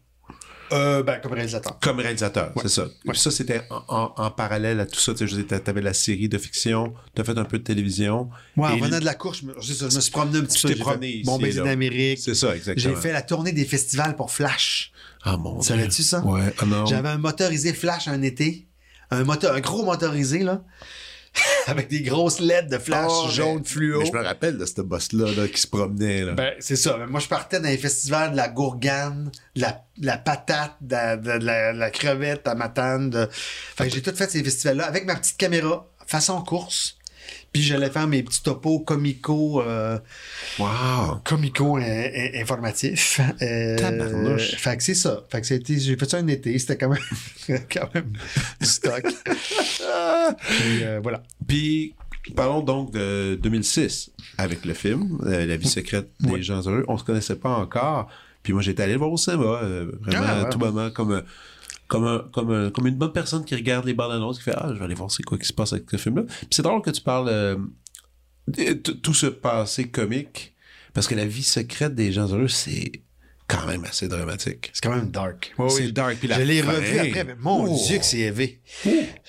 [0.72, 1.78] Euh, ben, comme réalisateur.
[1.80, 2.62] Comme réalisateur, Ouais.
[2.62, 2.84] c'est ça.
[2.84, 2.90] Ouais.
[3.10, 5.14] Puis ça, c'était en, en- en parallèle à tout ça.
[5.14, 8.28] Tu t'avais la série de fiction, t'as fait un peu de télévision.
[8.56, 10.58] Moi, en Et- venant de la course, je me, je me suis promené un petit
[10.66, 10.78] Tu peu.
[10.80, 12.18] promené Mon baiser d'Amérique.
[12.18, 12.94] C'est ça, exactement.
[12.94, 14.92] J'ai fait la tournée des festivals pour Flash.
[15.22, 15.62] Ah mon Dieu.
[15.68, 16.20] Savais-tu ça?
[16.24, 16.52] Ouais.
[16.58, 16.86] Ah non.
[16.86, 18.66] J'avais un motorisé Flash un été.
[19.10, 20.62] Un, moteur, un gros motorisé, là.
[21.66, 24.00] avec des grosses LED de flash Oh, jaune mais- fluo.
[24.00, 26.22] mais je me rappelle de ce boss-là là, qui se promenait.
[26.22, 26.32] Là.
[26.32, 26.96] Ben, c'est ça.
[27.08, 30.94] Moi, je partais dans les festivals de la gourgane, de la, de la patate, de
[30.94, 33.10] la, de la- de la crevette à Matane.
[33.10, 33.28] De...
[33.30, 36.96] Fait que j'ai tout fait ces festivals-là avec ma petite caméra, façon course.
[37.52, 39.98] Puis j'allais faire mes petits topos comico, euh,
[40.58, 41.16] wow.
[41.24, 43.20] comico euh, informatifs.
[43.40, 45.24] Euh, fait que c'est ça.
[45.30, 46.56] Fait que c'était, j'ai fait ça un été.
[46.58, 48.12] C'était quand même, quand même
[48.60, 49.02] du stock.
[49.78, 51.22] Puis, euh, voilà.
[51.46, 51.94] Puis,
[52.34, 56.42] parlons donc de 2006 avec le film euh, La vie secrète des Ouais.
[56.42, 56.84] gens heureux.
[56.88, 58.08] On se connaissait pas encore.
[58.42, 60.46] Puis moi, j'étais allé le voir au cinéma, euh, vraiment Ah, ouais.
[60.46, 61.22] à tout moment, comme, un-
[61.88, 64.54] comme, un- comme, un- comme une bonne personne qui regarde les bandes annonces, qui fait
[64.56, 66.22] Ah, je vais aller voir c'est quoi qui se passe avec ce film-là.
[66.24, 67.56] Puis c'est drôle que tu parles euh,
[68.48, 70.54] de tout ce passé comique,
[70.94, 72.92] parce que la vie secrète des gens heureux, c'est
[73.48, 74.70] quand même assez dramatique.
[74.72, 75.54] C'est quand même dark.
[75.68, 76.16] c'est dark.
[76.18, 77.80] Puis la Je l'ai revu après, mais mon Oh.
[77.86, 78.60] Dieu que c'est élevé.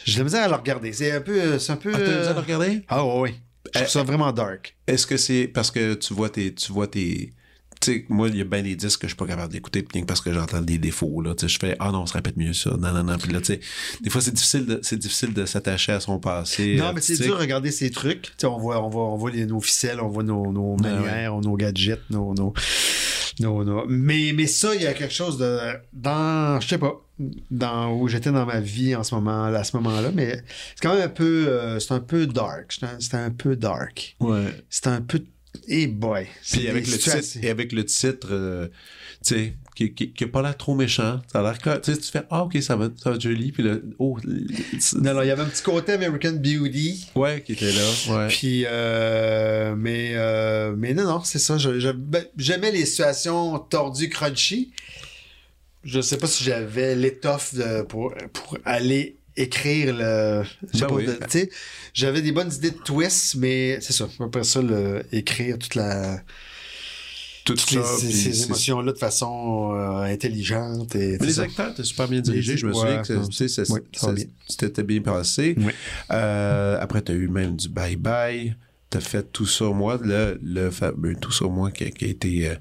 [0.06, 0.92] J'ai de la misère à le regarder.
[0.94, 1.60] C'est un peu.
[1.60, 1.92] C'est un peu.
[1.94, 2.82] Ah, t'as besoin de regarder?
[2.88, 3.36] Ah ouais, ouais.
[3.74, 4.76] Je trouve ça vraiment dark.
[4.88, 6.54] Est-ce que c'est parce que tu vois tes.
[6.54, 7.32] Tu vois tes.
[7.80, 9.86] Tu sais, moi, il y a bien des disques que je suis pas capable d'écouter,
[10.08, 11.36] parce que j'entends des défauts, là.
[11.40, 12.72] Je fais, ah non, on se répète mieux ça.
[12.72, 13.20] Non, non, non.
[13.20, 13.60] Puis là, tu sais,
[14.02, 16.76] des fois, c'est difficile de, c'est difficile de s'attacher à son passé.
[16.76, 18.24] Non, mais c'est dur de regarder ces trucs.
[18.24, 20.76] Tu sais, on voit, on voit, on voit les- nos ficelles, on voit nos, nos
[20.78, 22.52] Ben manières, nos gadgets, nos, nos,
[23.40, 25.60] nos- Mais, mais ça, il y a quelque chose de.
[25.94, 26.60] Dans.
[26.60, 27.02] Je sais pas.
[27.50, 30.34] Dans, où j'étais dans ma vie en ce moment, à ce moment-là, mais
[30.76, 31.48] c'est quand même un peu.
[31.48, 32.78] euh, c'est un peu dark.
[33.00, 34.16] C'était un- peu dark.
[34.20, 34.46] Ouais.
[34.70, 35.24] C'était un peu.
[35.68, 36.28] Eh boy.
[36.44, 38.68] C'est Puis avec le titre, et avec le titre, euh,
[39.26, 41.20] tu sais, qui, qui, qui a pas l'air trop méchant.
[41.32, 43.22] Ça a l'air que, tu sais, tu fais, ah, ok, ça va, ça va être
[43.22, 43.52] joli.
[43.52, 44.18] Puis là, oh,
[44.96, 47.06] Non, non, il y avait un petit côté American Beauty.
[47.16, 47.90] ouais, qui était là.
[48.10, 48.28] Ouais.
[48.28, 51.58] Puis, euh, mais, euh, mais non, non, c'est ça.
[51.60, 54.72] je- je- ben, J'aimais les situations tordues, crunchy.
[55.84, 57.54] Je sais pas si j'avais l'étoffe
[57.88, 60.44] pour, pour aller écrire le.
[60.74, 61.06] je Ben oui.
[61.06, 61.50] de-
[61.94, 64.10] j'avais des bonnes idées de twist, mais c'est ça.
[64.20, 66.20] Après ça, le, écrire toute la,
[67.48, 67.98] Tout toutes ça.
[67.98, 70.96] ces, émotions-là de façon euh, intelligente.
[70.96, 71.44] Et, les ça.
[71.44, 72.54] acteurs étaient super bien dirigés.
[72.54, 73.08] Les- Je me souviens que
[73.48, 74.26] ça- bien.
[74.48, 75.56] c'était bien passé.
[75.58, 75.72] Oui.
[76.12, 78.54] Euh, après, tu as eu même du bye-bye.
[78.90, 82.06] Tu as fait tout sur moi, le, le fameux tout sur moi qui, a- qui
[82.06, 82.56] a été euh,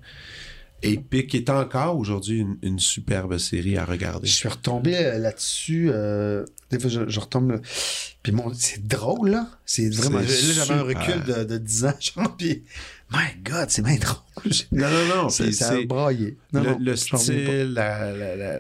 [0.82, 4.26] épique, qui est encore aujourd'hui une, une superbe série à regarder.
[4.26, 5.88] Je suis retombé là-dessus.
[5.92, 7.52] euh, des fois, je, je retombe.
[7.52, 7.60] là.
[8.22, 9.48] Puis mon, c'est drôle, là.
[9.64, 10.18] C'est vraiment.
[10.18, 12.36] Là, j'avais un recul de, de 10 ans, genre.
[12.36, 12.64] Puis,
[13.12, 14.16] my God, c'est bien drôle.
[14.72, 15.28] Non, non, non.
[15.30, 16.36] C'est braillé.
[16.52, 18.58] Non, le, non, le style, la, la, la,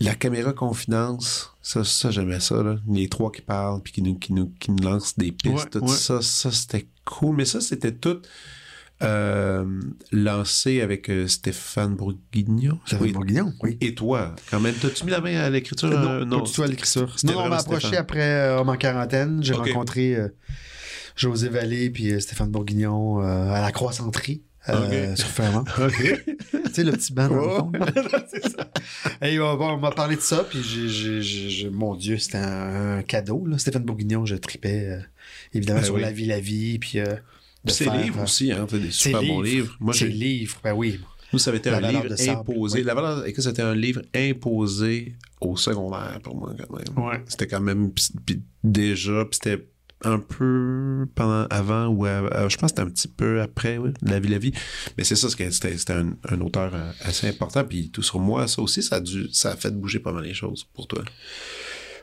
[0.00, 2.62] la caméra confidence, ça, ça j'aimais ça.
[2.62, 2.76] Là.
[2.88, 5.70] Les trois qui parlent puis qui nous, qui nous, qui nous lancent des pistes, Ouais,
[5.70, 5.88] tout ouais.
[5.88, 7.36] ça, ça c'était cool.
[7.36, 8.20] Mais ça, c'était tout
[9.02, 9.64] euh,
[10.12, 12.78] lancé avec euh, Stéphane Bourguignon.
[13.00, 13.10] Oui.
[13.10, 13.76] un bourguignon, oui.
[13.80, 15.90] Et toi, quand même, t'as-tu mis la main à l'écriture?
[15.90, 17.14] Euh, Euh, non, pas du tout à l'écriture.
[17.24, 17.98] Non, on m'a approché Stéphane.
[18.00, 19.42] après euh, Homme en quarantaine.
[19.42, 20.28] J'ai rencontré euh,
[21.16, 24.42] José Vallée puis euh, Stéphane Bourguignon euh, à la croissanterie.
[24.68, 25.64] euh, sur Fermont.
[25.78, 26.24] OK.
[26.26, 27.72] tu sais, le petit banc dans le fond.
[28.30, 28.70] c'est ça.
[29.22, 33.44] Et bon, on m'a parlé de ça, puis j'ai, mon Dieu, c'était un, un cadeau.
[33.46, 33.58] Là.
[33.58, 34.98] Stéphane Bourguignon, je tripais
[35.54, 36.00] évidemment Ben sur oui.
[36.02, 36.98] La vie, la vie, puis...
[36.98, 37.14] euh,
[37.66, 39.76] Ses livres aussi, hein, des super bons livres.
[39.80, 41.00] Moi, ses livres, ben oui.
[41.32, 42.82] Nous, ça avait été La un livre imposé.
[42.84, 47.06] La valeur, écoute, c'était un livre imposé au secondaire pour moi, quand même.
[47.08, 47.22] Ouais.
[47.26, 47.90] C'était quand même,
[48.62, 49.66] déjà, puis c'était
[50.06, 54.20] un peu pendant, avant ou je pense que c'était un petit peu après, oui, La
[54.20, 54.52] vie, la vie.
[54.96, 58.62] Mais c'est ça, c'était un, un auteur euh, assez important, puis tout sur moi, ça
[58.62, 59.00] aussi, ça
[59.50, 61.02] a fait bouger pas mal les choses pour toi.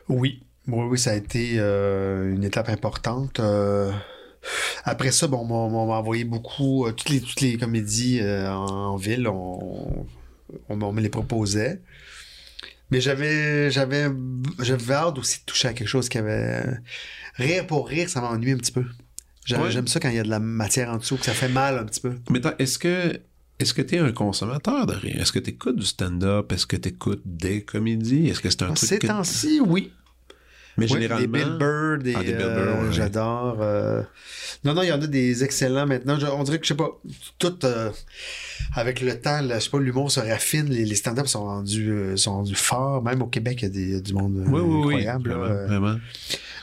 [0.08, 0.42] Oui.
[0.66, 3.38] Oui, oui, ça a été euh, une étape importante.
[3.38, 3.92] Euh,
[4.84, 10.06] après ça, bon, on m'a envoyé beaucoup, toutes, les, toutes les comédies en, ville, on,
[10.68, 11.82] on, on me les proposait.
[12.90, 14.08] Mais j'avais j'avais
[14.60, 16.62] j'avais hâte aussi de toucher à quelque chose qui avait...
[17.34, 18.84] Rire pour rire, ça m'ennuie un petit peu.
[19.44, 19.86] J'aime Ouais.
[19.86, 21.84] ça quand il y a de la matière en dessous, que ça fait mal un
[21.84, 22.14] petit peu.
[22.30, 23.20] Mais est-ce que
[23.58, 25.20] est-ce que tu es un consommateur de rire?
[25.20, 26.50] Est-ce que tu écoutes du stand-up?
[26.52, 28.28] Est-ce que tu écoutes des comédies?
[28.28, 29.06] Est-ce que c'est un truc Ces que...
[29.06, 29.92] temps-ci, oui.
[30.76, 31.20] Mais Ouais, généralement.
[31.20, 32.92] Des Bill Burr, des, Ah, des euh, ouais.
[32.92, 33.58] j'adore.
[33.60, 34.02] euh.
[34.64, 36.18] Non, non, il y en a des excellents maintenant.
[36.18, 36.90] Je- on dirait que, je sais pas,
[37.38, 37.90] tout euh,
[38.74, 41.90] avec le temps, là, je sais pas, l'humour se raffine, les, les stand-up sont rendus,
[41.90, 43.02] euh, sont rendus forts.
[43.02, 44.78] Même au Québec, il y a des- du monde Oui, oui, oui.
[45.06, 45.30] incroyable.
[45.30, 45.36] là.
[45.66, 45.96] Vraiment.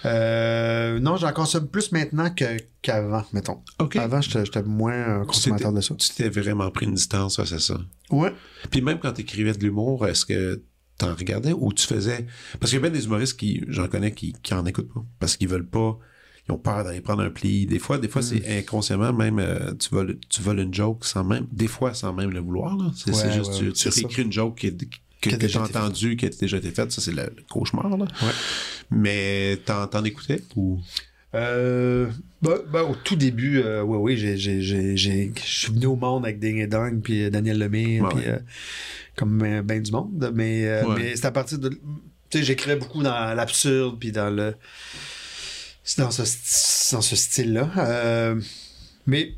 [0.03, 0.99] Vraiment.
[0.99, 3.59] non, j'en consomme plus maintenant que- qu'avant, mettons.
[3.99, 5.95] Avant, j'étais moins consommateur de ça.
[5.95, 7.77] Tu t'es vraiment pris une distance face à ça.
[8.09, 8.33] Ouais.
[8.71, 10.61] Puis même quand tu écrivais de l'humour, est-ce que
[10.97, 12.25] t'en regardais ou tu faisais?
[12.59, 15.03] Parce qu'il y a bien des humoristes qui, j'en connais, qui, qui en écoutent pas.
[15.19, 15.97] Parce qu'ils veulent pas.
[16.47, 17.65] Ils ont peur d'aller prendre un pli.
[17.67, 18.59] Des fois, des fois, c'est Mm.
[18.59, 21.47] inconsciemment, même, euh, tu, voles, tu voles une joke sans même.
[21.51, 22.75] Des fois, sans même le vouloir.
[22.77, 22.91] là.
[22.95, 24.89] C'est juste, ouais, tu, réécris une joke qui, est-
[25.21, 26.91] que, que déjà t'as été entendu, qui a déjà été faite.
[26.91, 27.95] Ça, c'est le, le cauchemar.
[27.95, 28.05] Là.
[28.23, 28.31] Ouais.
[28.89, 30.79] Mais t'en, t'en écoutais ou?
[31.33, 32.09] Euh,
[32.41, 35.85] bah, bah, au tout début, euh, oui, oui, j'ai, j'ai, j'ai, j'ai- je suis venu
[35.85, 38.27] au monde avec Ding et Dong, puis euh, Daniel Lemire, Ouais, puis ouais.
[38.29, 38.39] euh,
[39.15, 40.31] comme ben, ben du monde.
[40.35, 40.95] Mais, euh, Ouais.
[40.97, 41.69] mais c'est à partir de.
[41.69, 44.55] Tu sais, j'écrivais beaucoup dans l'absurde, puis dans le.
[45.83, 46.21] C'est dans ce,
[46.95, 47.69] dans ce style-là.
[47.77, 48.41] Euh,
[49.07, 49.33] mais.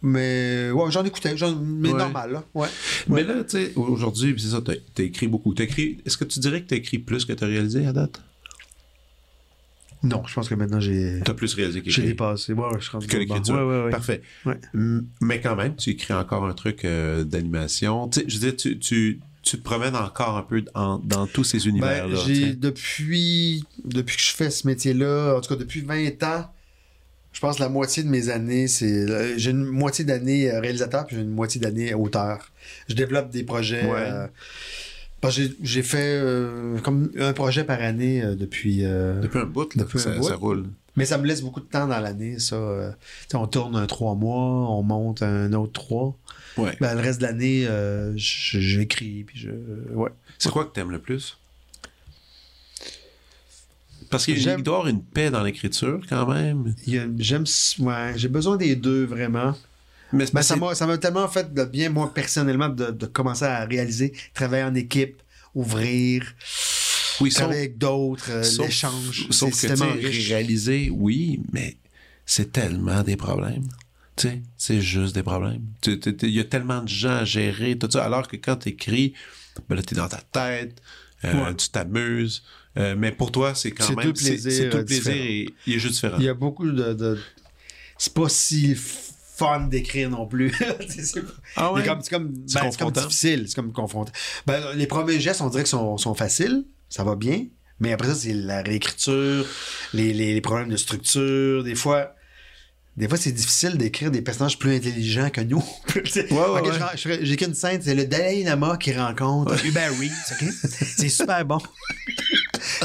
[0.00, 1.98] Mais ouais, j'en écoutais, j'en, mais Ouais.
[1.98, 2.44] normal, là.
[2.54, 2.68] Ouais.
[3.08, 5.52] Mais là, tu sais, aujourd'hui, c'est ça, t'as, t'as écrit beaucoup.
[5.54, 8.20] T'as écrit, est-ce que tu dirais que t'as écrit plus que t'as réalisé à date?
[10.04, 11.20] Non, je pense que maintenant j'ai.
[11.24, 12.02] T'as plus réalisé J'ai qu'écrit.
[12.08, 12.52] dépassé.
[12.52, 13.54] Ouais, ouais, je suis rendu Que l'écriture.
[13.56, 13.90] Ouais, ouais, ouais.
[13.90, 14.22] Parfait.
[15.20, 18.08] Mais quand même, tu écris encore un truc euh, d'animation.
[18.08, 21.26] Tu sais, je veux dire, tu, tu, tu te promènes encore un peu en- dans
[21.26, 22.16] tous ces Ben, univers-là.
[22.26, 26.50] j'ai depuis depuis que je fais ce métier-là, en tout cas depuis 20 ans,
[27.32, 30.60] je pense que la moitié de mes années, c'est euh, j'ai une moitié d'année euh,
[30.60, 32.52] réalisateur puis j'ai une moitié d'année auteur.
[32.88, 33.84] Je développe des projets.
[33.84, 33.98] Ouais.
[34.00, 34.26] euh,
[35.36, 38.84] que j'ai- fait euh, comme un projet par année euh, depuis.
[38.84, 40.22] euh, Depuis un bout, là, Depuis un ça, bout.
[40.22, 40.66] ça roule.
[40.96, 42.94] Mais ça me laisse beaucoup de temps dans l'année, ça.
[43.34, 46.16] on tourne un trois mois, on monte un autre trois.
[46.56, 46.76] Ouais.
[46.80, 47.68] Ben, le reste de l'année,
[48.16, 49.50] j'écris puis je.
[49.94, 50.10] Ouais.
[50.38, 51.36] C'est quoi que t'aimes le plus?
[54.10, 56.74] Parce qu'il J'aime- doit y avoir une paix dans l'écriture, quand même.
[57.18, 57.44] J'aime.
[57.80, 59.54] Ouais, j'ai besoin des deux vraiment.
[60.12, 64.12] Mais Ben, ça m'a tellement fait de bien, moi, personnellement, de, de commencer à réaliser,
[64.34, 65.22] travailler en équipe,
[65.54, 66.22] ouvrir,
[67.20, 69.26] oui, sauf, avec d'autres, euh, l'échange.
[69.30, 70.28] sauf que, tellement riche.
[70.28, 71.76] réaliser, oui, mais
[72.24, 73.66] c'est tellement des problèmes.
[74.16, 75.62] Tu sais, c'est juste des problèmes.
[75.86, 78.04] Il y a tellement de gens à gérer, tout ça.
[78.04, 79.14] Alors que quand tu écris,
[79.68, 80.80] ben là, t'es dans ta tête,
[81.24, 81.54] euh, Ouais.
[81.54, 82.42] tu t'amuses.
[82.76, 84.14] euh, mais pour toi, c'est quand même.
[84.14, 86.16] c'est- plaisirs, C'est tout plaisir et il est juste différent.
[86.18, 86.92] Il y a beaucoup de.
[86.94, 87.18] de-
[87.96, 88.76] C'est pas si
[89.38, 90.52] fun d'écrire non plus.
[90.88, 91.20] C'est-
[91.56, 93.44] Ah est comme- C'est comme, ben, c'est comme difficile.
[93.48, 94.12] C'est comme confrontant.
[94.46, 96.64] Ben, les premiers gestes, on dirait qu'ils sont, sont faciles.
[96.88, 97.46] Ça va bien.
[97.80, 99.46] Mais après ça, c'est la réécriture,
[99.92, 101.62] les, les- les problèmes de structure.
[101.62, 102.14] Des fois,
[102.98, 105.64] des fois c'est difficile d'écrire des personnages plus intelligents que nous.
[105.94, 106.66] Ouais, ouais, Ok,
[107.06, 107.18] ouais.
[107.22, 110.12] J'écris une scène, c'est le Dalai Lama qui rencontre Uber Reeves.
[110.32, 110.48] ok?
[110.96, 111.58] c'est super bon.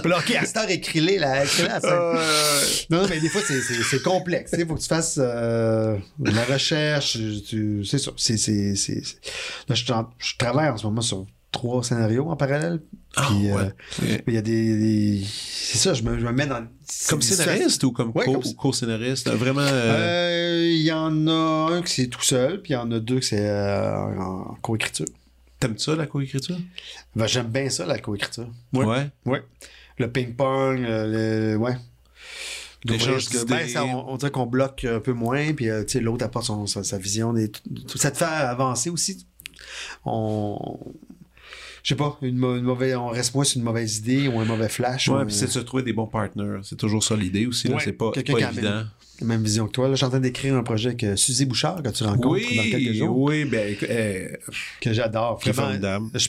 [0.02, 1.90] Puis là, OK, heure, écris-les, là, écris-les la scène.
[1.92, 3.62] Euh, Non, non, mais des fois, c'est-
[4.04, 4.52] complexe.
[4.58, 7.18] Il faut que tu fasses euh, de la recherche.
[7.84, 8.12] C'est ça.
[10.20, 12.82] Je travaille en ce moment sur trois scénarios en parallèle.
[13.16, 13.70] Ah, euh,
[14.28, 14.78] il y a des.
[14.78, 16.66] des- C'est ça, je me, je me mets dans.
[17.10, 19.30] Comme scénariste ou comme Ouais, co- co-scénariste?
[19.30, 19.62] Vraiment.
[19.62, 22.92] euh, Euh, Il y en a un qui c'est tout seul, puis il y en
[22.92, 25.06] a deux que c'est en coécriture.
[25.60, 26.58] T'aimes ça, la coécriture?
[27.16, 28.50] Ben, j'aime bien ça, la coécriture.
[28.74, 28.86] Ouais.
[28.86, 29.10] Ouais.
[29.26, 29.44] Ouais.
[29.98, 31.56] Le ping-pong, le...
[31.58, 31.76] ouais.
[32.86, 36.26] L'échange ben, ça, on, on dirait qu'on bloque un peu moins, puis tu sais, l'autre
[36.26, 37.32] apporte son, sa, sa vision.
[37.32, 37.50] Des,
[37.96, 39.26] ça te fait avancer aussi.
[40.04, 40.78] On.
[41.84, 44.40] Je sais pas, une, mau- une mauvaise, on reste moins sur une mauvaise idée ou
[44.40, 45.10] un mauvais flash.
[45.10, 46.60] Ouais, ou- puis c'est de se trouver des bons partners.
[46.64, 47.68] C'est toujours ça l'idée aussi.
[47.68, 47.78] là.
[47.84, 48.84] C'est pas, quelqu'un pas amène- évident.
[49.22, 49.86] La même vision que toi.
[49.88, 52.42] Là, je suis en train d'écrire un projet avec euh, Suzy Bouchard que tu rencontres
[52.56, 54.38] dans quelques jours, oui, ben, écoute, eh,
[54.82, 55.40] que j'adore.
[55.40, 56.06] Vraiment, formidable.
[56.16, 56.20] je,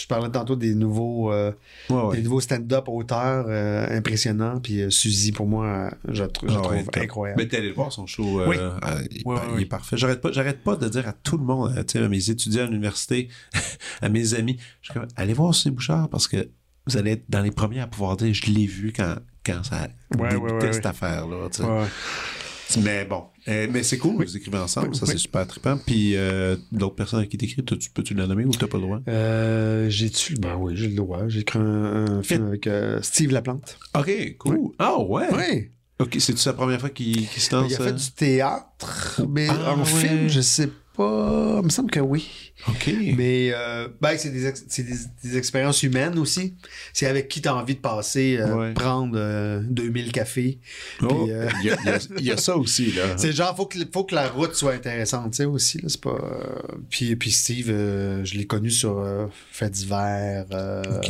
[0.00, 1.52] je parlais tantôt des nouveaux, euh,
[1.90, 2.16] Ouais, ouais.
[2.16, 4.58] des nouveaux stand-up auteurs euh, impressionnants.
[4.60, 7.42] Puis euh, Suzy, pour moi, euh, je, je Ah ouais, trouve incroyable.
[7.42, 8.40] Mais t'es allé le voir son show.
[8.40, 8.56] euh, Oui.
[9.10, 9.96] il, ben, est parfait.
[9.96, 12.66] J'arrête pas, j'arrête pas de dire à tout le monde, euh, à mes étudiants à
[12.66, 13.28] l'université,
[14.02, 15.70] à mes amis, je allez voir C.
[15.70, 16.48] Bouchard parce que
[16.86, 19.76] vous allez être dans les premiers à pouvoir dire, je l'ai vu quand, quand ça
[19.76, 21.48] a Ouais, débuté ouais, ouais, cette affaire-là.
[22.82, 25.12] Mais bon, Euh, mais c'est cool, vous écrivez ensemble, Oui, ça oui.
[25.12, 25.76] c'est super trippant.
[25.76, 29.00] Puis euh, d'autres personnes qui tu peux-tu la nommer ou t'as pas le droit?
[29.06, 30.34] Euh, j'ai-tu.
[30.36, 31.28] Ben oui, j'ai le droit.
[31.28, 32.68] J'ai écrit un, un film avec
[33.02, 33.78] Steve Laplante.
[33.94, 34.70] Ok, cool.
[34.78, 35.26] Ah ouais?
[35.32, 35.70] Oui.
[36.00, 37.70] Ok, c'est-tu sa première fois qu'il se lance?
[37.70, 40.72] Il a fait du théâtre, mais Ah, en film, je sais pas.
[40.96, 42.52] Il me semble que oui.
[42.68, 42.88] Ok.
[43.16, 44.84] Mais euh, ben, c'est des, ex- des,
[45.24, 46.54] des expériences humaines aussi.
[46.92, 48.72] C'est avec qui tu as envie de passer, euh, Ouais.
[48.74, 50.60] prendre euh, 2000 cafés.
[51.02, 53.16] Oh, euh, il, y a, il y ça aussi, là.
[53.16, 55.78] C'est genre, faut que, faut que la route soit intéressante, tu sais, aussi.
[55.78, 56.16] Là, c'est pas,
[56.90, 59.04] puis, puis Steve, euh, je l'ai connu sur
[59.50, 60.46] Fait divers.
[60.52, 61.06] euh, Ok.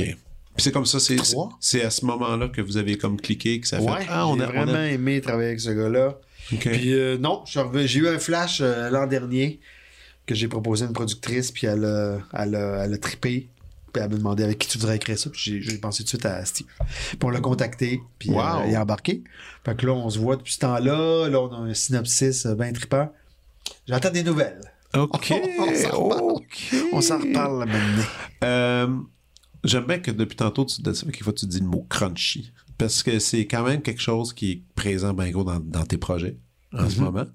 [0.57, 3.79] Puis c'est comme ça, c'est, à ce moment-là que vous avez comme cliqué, que ça
[3.81, 6.19] fait Ouais, Ah, on a, on vraiment a- aimé travailler avec ce gars-là.
[6.49, 9.61] Puis euh, non, j'ai eu un flash euh, l'an dernier
[10.27, 13.49] que j'ai proposé à une productrice, puis elle a, elle a, elle a trippé.
[13.93, 15.31] Puis elle m'a demandé avec qui tu voudrais écrire ça.
[15.31, 16.67] Puis j'ai, pensé tout de suite à Steve.
[16.79, 18.41] Puis on l'a contacté, puis Wow.
[18.41, 19.23] euh, il a embarqué.
[19.65, 21.29] Fait que là, on se voit depuis ce temps-là.
[21.29, 23.13] Là, on a un synopsis euh, bien trippant.
[23.87, 24.61] J'attends des nouvelles.
[24.97, 25.33] OK.
[25.59, 26.31] On s'en reparle.
[26.33, 26.75] OK.
[26.93, 28.05] On s'en reparle là, maintenant.
[28.45, 28.89] Euh,
[29.65, 32.53] j'aime bien que depuis tantôt, tu que tu dis le mot crunchy.
[32.79, 35.99] Parce que c'est quand même quelque chose qui est présent, ben gros, dans, dans tes
[35.99, 36.37] projets
[36.79, 37.05] en ce Mhm.
[37.05, 37.27] moment.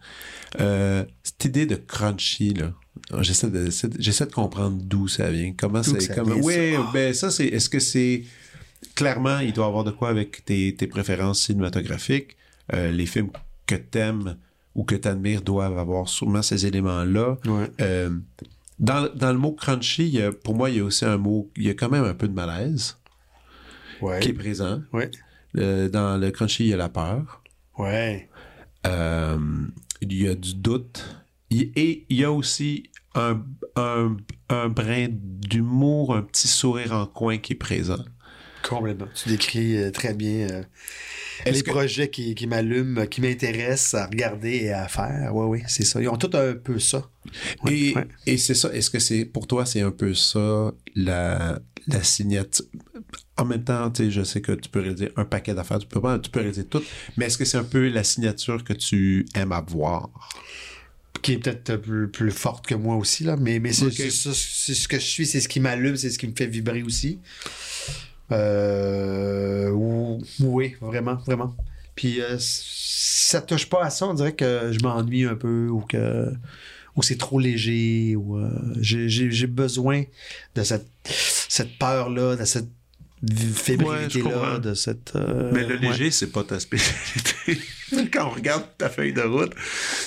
[0.60, 2.73] Euh, cette idée de crunchy, là,
[3.21, 5.54] j'essaie de, j'essaie de comprendre d'où ça vient.
[5.58, 6.13] Comment c'est.
[6.13, 6.36] Comment...
[6.36, 6.89] Oui, ça?
[6.93, 7.45] ben ça, c'est.
[7.47, 8.23] Est-ce que c'est.
[8.95, 12.38] Clairement, il doit y avoir de quoi avec tes, tes préférences cinématographiques.
[12.73, 13.30] Euh, les films
[13.65, 14.38] que t'aimes
[14.75, 17.38] ou que t'admires doivent avoir sûrement ces éléments-là.
[17.45, 17.69] Ouais.
[17.82, 18.10] Euh,
[18.80, 21.17] dans, dans le mot crunchy, il y a- pour moi, il y a aussi un
[21.17, 22.95] mot, il y a quand même un peu de malaise
[24.02, 24.19] Ouais.
[24.21, 24.82] qui est présent.
[24.93, 25.10] Ouais.
[25.58, 27.41] Euh, dans le crunchy, il y a la peur.
[27.78, 28.30] Ouais.
[28.88, 29.38] Euh,
[30.02, 31.24] il y a du doute.
[31.52, 33.44] Et il y a aussi un,
[33.76, 34.18] un,
[34.50, 38.04] un brin d'humour, un petit sourire en coin qui est présent.
[38.62, 39.08] Complètement.
[39.15, 40.63] Tu décris euh, très bien euh,
[41.45, 45.32] les que- projets qui, qui m'allument, qui m'intéressent à regarder et à faire.
[45.34, 46.02] Oui, oui, c'est ça.
[46.02, 47.10] Ils ont tout un peu ça.
[47.63, 48.08] Ouais, et ouais.
[48.25, 48.73] et c'est ça.
[48.73, 52.65] Est-ce que c'est pour toi, c'est un peu ça la, la signature?
[53.38, 55.88] En même temps, tu sais, je sais que tu peux réaliser un paquet d'affaires, tu
[55.88, 56.84] peux pas, tu peux réaliser tout,
[57.15, 60.10] mais est-ce que c'est un peu la signature que tu aimes avoir?
[61.21, 63.36] Qui est peut-être plus, plus forte que moi aussi, là.
[63.38, 66.34] Mais, mais c'est ce que je suis, c'est ce qui m'allume, c'est ce qui me
[66.36, 67.19] fait vibrer aussi.
[68.32, 71.56] Euh, ou- oui, vraiment, vraiment.
[71.96, 75.68] Puis euh, si ça touche pas à ça, on dirait que je m'ennuie un peu
[75.70, 76.32] ou que
[76.96, 80.04] ou c'est trop léger ou euh, j'ai- besoin
[80.56, 82.70] de cette cette peur là, de cette
[83.54, 84.42] fébrilité comprends.
[84.54, 85.89] là, de cette euh, Mais le ouais.
[85.89, 87.60] léger, c'est pas ta spécialité.
[88.13, 89.52] Quand on regarde ta feuille de route,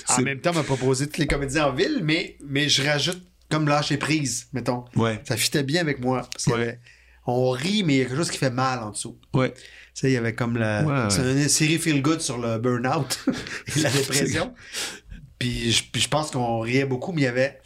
[0.09, 3.21] En même temps, on m'a proposé toutes les comédies en ville, mais mais je rajoute
[3.51, 4.85] comme lâcher prise, mettons.
[4.97, 6.27] ouais, Ça fitait bien avec moi.
[6.33, 6.79] Parce Ouais.
[7.27, 9.17] On rit, mais il y a quelque chose qui fait mal en dessous.
[9.35, 9.53] ouais.
[9.95, 10.83] Tu sais, il y avait comme la.
[10.85, 13.19] Ouais, c'est une série feel good sur le burn-out
[13.77, 14.55] et la dépression.
[15.39, 17.61] puis, je, puis je pense qu'on riait beaucoup, mais il y avait.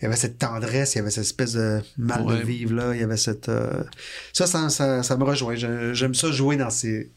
[0.00, 2.38] Il y avait cette tendresse, il y avait cette espèce de mal Ouais.
[2.38, 3.48] de vivre là, il y avait cette.
[3.48, 3.82] euh,
[4.32, 5.56] Ça, ça, ça, ça me rejoint.
[5.56, 7.10] J'aime ça jouer dans ces.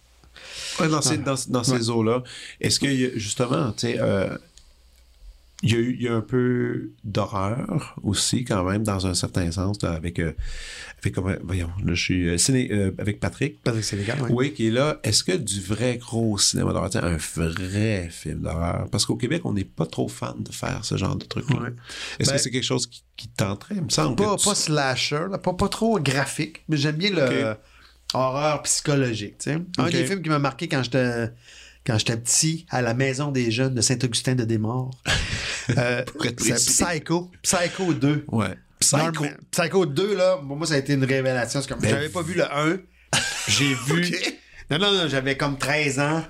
[0.80, 2.24] Dans ces, dans, dans ces eaux-là.
[2.60, 4.36] Est-ce que, justement, tu sais, euh,
[5.64, 9.14] il y, a eu- il y a un peu d'horreur aussi, quand même, dans un
[9.14, 10.32] certain sens, là, avec, euh,
[11.00, 13.62] avec comment- voyons, là, je suis, euh, ciné- euh, avec Patrick.
[13.64, 14.30] Patrick Sénégal, ouais.
[14.32, 15.00] Oui, qui est là.
[15.04, 18.88] Est-ce que du vrai gros cinéma d'horreur, un vrai film d'horreur?
[18.92, 21.60] Parce qu'au Québec, on n'est pas trop fan de faire ce genre de truc-là.
[21.62, 21.70] Ouais.
[22.20, 23.76] Est-ce Ben- que c'est quelque chose qui, qui tenterait?
[23.76, 27.12] Il me semble Pas, tu- pas slasher, là, pas, pas trop graphique, mais j'aime bien
[27.12, 27.56] le
[28.14, 29.38] horreur psychologique.
[29.38, 29.62] tu sais.
[29.78, 31.30] Un des films qui m'a marqué quand j'étais
[31.86, 34.92] quand j'étais petit à la maison des jeunes de Saint-Augustin de Desmaures.
[35.78, 36.04] euh.
[36.38, 37.32] Psycho.
[37.42, 38.26] Psycho 2.
[38.30, 38.56] Ouais.
[38.80, 39.26] Psycho.
[39.52, 41.62] Psycho 2, là, pour moi, ça a été une révélation.
[41.68, 42.80] Comme, Ben, j'avais pas vu le 1.
[43.48, 44.12] J'ai vu.
[44.70, 46.24] Non, non, non, j'avais comme 13 ans.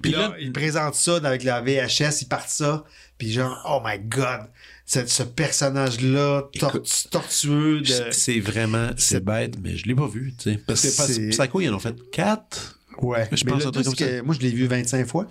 [0.00, 2.84] Puis là, là- ils présentent ça avec la VHS, ils partent ça.
[3.18, 4.48] Puis genre, oh my god,
[4.86, 8.10] ce, ce personnage-là, tor- tortueux de.
[8.10, 10.58] C'est- vraiment, c'est bête, mais je l'ai pas vu, tu sais.
[10.66, 12.80] Parce que Psycho, ils en ont fait quatre.
[13.02, 15.26] Ouais, je mais pense que moi, je l'ai vu 25 fois.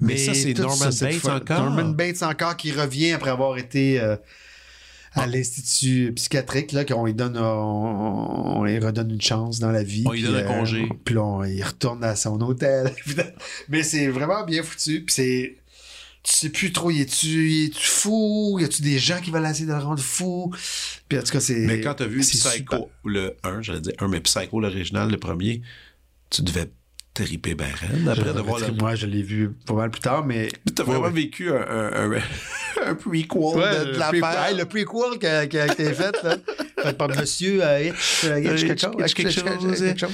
[0.00, 1.64] Mais ça, c'est Norman Bates encore?
[1.64, 4.16] Norman Bates encore qui revient après avoir été euh,
[5.14, 9.82] à l'institut psychiatrique, là, qu'on lui donne, on, on lui redonne une chance dans la
[9.82, 10.04] vie.
[10.06, 10.86] On lui donne un congé.
[11.04, 12.92] Puis là, on- il retourne à son hôtel.
[13.70, 15.02] Mais c'est vraiment bien foutu.
[15.04, 15.56] Puis c'est.
[16.22, 18.58] Tu sais plus trop, y est-tu fou?
[18.60, 20.52] Y a-tu des gens qui veulent essayer de le rendre fou?
[21.08, 21.54] Puis en tout cas, c'est.
[21.60, 22.50] Mais quand t'as vu super.
[22.50, 25.62] Psycho, le 1, j'allais dire 1, mais Psycho, l'original, le premier,
[26.28, 26.68] tu devais
[27.24, 27.66] triper ben
[28.08, 28.72] après de voir le...
[28.72, 30.48] Moi, je l'ai vu pas mal plus tard, mais.
[30.74, 31.12] T'as Ouais, vraiment ouais.
[31.12, 32.20] vécu un, un, un,
[32.86, 34.44] un prequel Ouais, de, de l'affaire.
[34.48, 36.36] hey, le prequel qui a, qui a été fait, là,
[36.82, 38.26] fait par monsieur euh, Hitch,
[39.14, 40.12] quelque chose.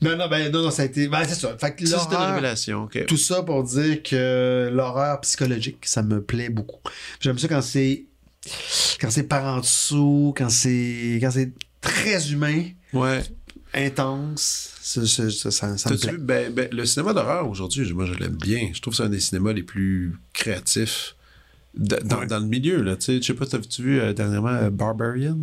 [0.00, 1.08] Non, non, ben, non, non, ça a été.
[1.08, 1.56] Ben, c'est ça.
[1.58, 3.04] Fait que Ça, c'était une révélation, ok.
[3.06, 6.80] tout ça pour dire que l'horreur psychologique, ça me plaît beaucoup.
[7.20, 8.04] J'aime ça quand c'est.
[9.00, 11.18] Quand c'est par en dessous, quand c'est.
[11.20, 13.22] Quand c'est très humain, Ouais.
[13.74, 14.74] intense.
[14.90, 16.12] Ça, ça, ça, ça, ça me T'as-tu plaît.
[16.16, 18.70] vu, ben, ben, le cinéma d'horreur aujourd'hui, moi je l'aime bien.
[18.72, 21.14] Je trouve que c'est un des cinémas les plus créatifs
[21.74, 22.26] dans, Ouais.
[22.26, 22.80] dans le milieu.
[22.82, 23.16] Là, tu sais.
[23.20, 25.42] je sais pas, t'as-tu vu euh, dernièrement euh, Barbarians?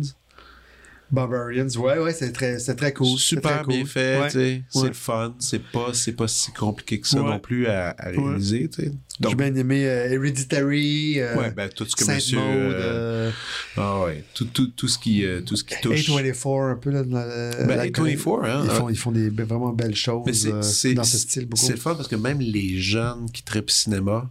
[1.10, 3.06] Barbarians, ouais, ouais, c'est très, c'est très cool.
[3.16, 3.74] c'est Super très cool.
[3.74, 4.26] bien fait, Ouais.
[4.26, 4.62] tu sais.
[4.70, 4.88] C'est Ouais.
[4.88, 5.34] le fun.
[5.38, 7.30] C'est pas, c'est pas si compliqué que ça Ouais.
[7.30, 8.92] non plus à, à réaliser, tu sais.
[9.26, 12.38] J'ai bien aimé euh, Hereditary, euh, ouais, ben, tout ce que Saint monsieur.
[12.38, 13.30] Maud, euh, euh,
[13.76, 14.24] ah ouais.
[14.34, 16.08] Tout, tout, tout ce qui, euh, tout ce qui touche.
[16.10, 18.62] A24, un peu, là, dans la, Ben, la- A24, hein.
[18.64, 21.48] Ils font, ils font des vraiment belles choses Mais c'est, c'est- dans ce style.
[21.54, 24.28] C'est le fun parce que même les jeunes qui trippent cinéma,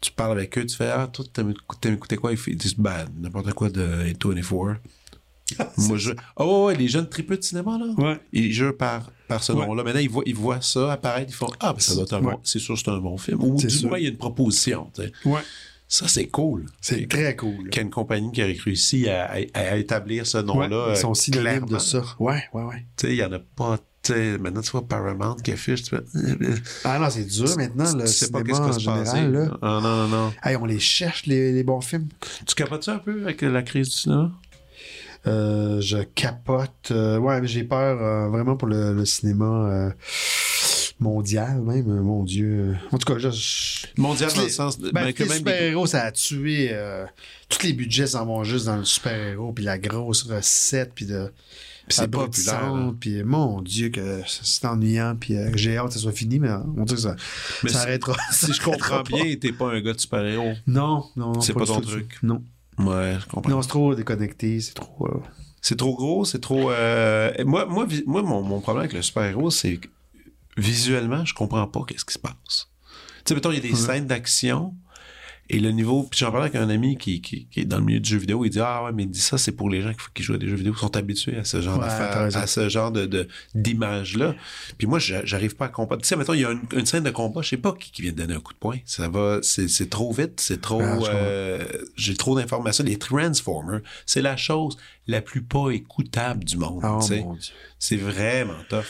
[0.00, 1.54] tu parles avec eux, tu fais Ah, toi, t'aimes
[1.94, 2.32] écouter quoi?
[2.32, 3.82] Ils disent Ben, n'importe quoi de
[4.12, 4.76] A24.
[5.78, 6.12] Moi, je.
[6.36, 7.86] Oh, ouais, ouais, les jeunes tripeux de cinéma, là.
[7.96, 8.20] Ouais.
[8.32, 9.66] Ils jurent par, par ce Ouais.
[9.66, 9.82] nom-là.
[9.84, 12.22] Maintenant, ils voient, ils voient ça apparaître, ils font Ah, ben, ça doit être un
[12.22, 12.32] Ouais.
[12.34, 12.40] bon.
[12.44, 13.42] C'est sûr, c'est un bon film.
[13.42, 14.90] Ou du moins, il y a une proposition.
[15.24, 15.40] Ouais.
[15.90, 16.66] Ça, c'est cool.
[16.82, 17.70] C'est très cool.
[17.70, 20.88] Qu'il y a une compagnie qui a réussi à, à- à établir ce nom-là.
[20.90, 22.02] ils sont euh, synonymes de ça.
[22.18, 22.86] Ouais, ouais, ouais.
[22.98, 23.78] Tu sais, il n'y en a pas.
[24.02, 25.84] tu sais, maintenant, tu vois Paramount qui affiche.
[25.84, 26.02] Tu fais,
[26.84, 29.10] Ah non, c'est dur maintenant, le tu sais pas cinéma qu'est-ce qui va en se
[29.16, 29.32] général.
[29.32, 29.58] Là.
[29.62, 30.32] Ah, non, non, non.
[30.44, 32.08] Hey, on les cherche, les, les bons films.
[32.46, 34.30] Tu capotes-tu un peu avec la crise du cinéma?
[35.28, 36.90] Euh, je capote.
[36.90, 39.90] euh, ouais, mais j'ai peur euh, vraiment pour le, le cinéma euh,
[41.00, 41.86] mondial, même.
[42.00, 42.76] Mon Dieu.
[42.92, 43.30] En tout cas, je.
[43.30, 44.78] je- Mondial dans les- le sens.
[44.78, 46.74] de- Ben, ben, que les même super-héros, ça a tué.
[47.48, 51.32] tous les budgets s'en vont juste dans le super-héros, puis la grosse recette, puis de.
[51.88, 52.28] Puis c'est pas
[53.00, 56.84] Puis mon Dieu, que c'est ennuyant, puis j'ai hâte que ça soit fini, mais on
[56.84, 57.16] dit que ça,
[57.62, 58.14] Mais ça si- arrêtera.
[58.30, 60.52] Si je comprends bien, t'es pas un gars de super-héros.
[60.66, 61.40] Non, non, non.
[61.40, 62.18] C'est pas du ton truc.
[62.22, 62.42] Non.
[62.78, 63.50] Ouais, je comprends.
[63.50, 65.06] Non, c'est trop déconnecté, c'est trop.
[65.06, 65.20] euh,
[65.60, 66.70] C'est trop gros, c'est trop.
[66.70, 69.88] euh, Moi, moi, moi mon, mon problème avec le super-héros, c'est que
[70.56, 72.68] visuellement, je comprends pas qu'est-ce qui se passe.
[73.18, 74.74] Tu sais, mettons, il y a des scènes d'action
[75.50, 76.02] et le niveau.
[76.10, 78.18] Puis j'en parlais avec un ami qui, qui, qui est dans le milieu du jeu
[78.18, 78.44] vidéo.
[78.44, 80.34] Il dit Ah ouais, mais il dit ça, c'est pour les gens qui, qui jouent
[80.34, 82.90] à des jeux vidéo qui sont habitués à ce genre Ouais, d'affaires, à ce genre
[82.92, 84.34] de, de, d'image-là.
[84.76, 86.02] Puis moi, j'a- j'arrive pas à comprendre.
[86.02, 87.90] Tu sais, mettons, il y a une, une scène de combat, je sais pas qui,
[87.90, 88.76] qui vient de donner un coup de poing.
[88.84, 90.80] Ça va, c'est, c'est trop vite, c'est trop.
[90.82, 91.64] Ah, euh,
[91.96, 92.84] j'ai trop d'informations.
[92.84, 94.76] Les Transformers, c'est la chose
[95.08, 96.82] la plus pas écoutable du monde.
[96.84, 97.00] Oh.
[97.78, 98.84] C'est vraiment tough.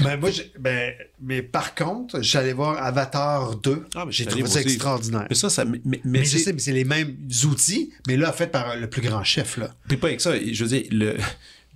[0.00, 3.86] Ben, moi, ben, mais par contre, j'allais voir Avatar 2.
[3.94, 4.68] Ah, mais J'ai trouvé ça aussi.
[4.68, 5.26] extraordinaire.
[5.28, 5.64] Mais ça, ça.
[5.64, 8.76] Mais, mais, Mais, je c'est- sais, mais c'est les mêmes outils, mais là, fait par
[8.76, 9.70] le plus grand chef, là.
[9.88, 11.16] Puis pas avec ça, je veux dire, le.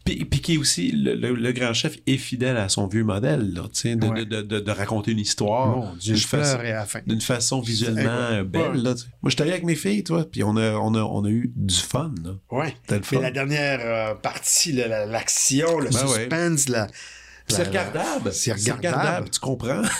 [0.05, 3.05] Puis, puis qui est aussi, le, le- le grand chef est fidèle à son vieux
[3.05, 4.25] modèle, là, de, Ouais.
[4.25, 6.27] de, de, de raconter une histoire d'une je
[7.25, 8.95] façon, visuellement euh, belle, là.
[9.23, 11.53] Moi, j'étais allé avec mes filles, toi, puis on a, on a, on a eu
[11.55, 12.13] du fun.
[12.89, 13.21] C'était fun.
[13.21, 16.19] la dernière euh, partie, l'action, le Ben ouais.
[16.21, 16.89] suspense, la.
[17.49, 18.33] C'est regardable.
[18.33, 19.29] C'est regardable.
[19.31, 19.83] tu comprends?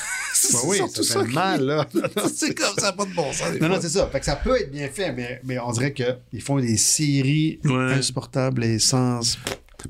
[0.53, 1.87] Ben oui, surtout ça qui- mal, là.
[2.35, 3.53] c'est comme ça, pas de bon sens.
[3.61, 4.09] Non, non, c'est ça.
[4.11, 7.61] Fait que ça peut être bien fait, mais, mais on dirait qu'ils font des séries
[7.65, 7.93] Ouais.
[7.95, 9.21] insupportables et sans.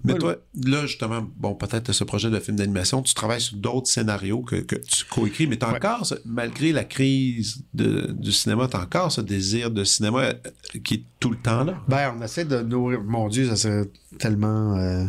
[0.05, 3.88] Mais toi, là, justement, bon, peut-être ce projet de film d'animation, tu travailles sur d'autres
[3.88, 5.76] scénarios que, que tu coécris, mais t'as Ouais.
[5.76, 10.32] encore, malgré la crise de- du cinéma, t'as encore ce désir de cinéma euh,
[10.84, 11.74] qui est tout le temps là?
[11.88, 13.03] Ben, on essaie de nourrir.
[13.03, 15.05] Mon Dieu, ça serait tellement euh,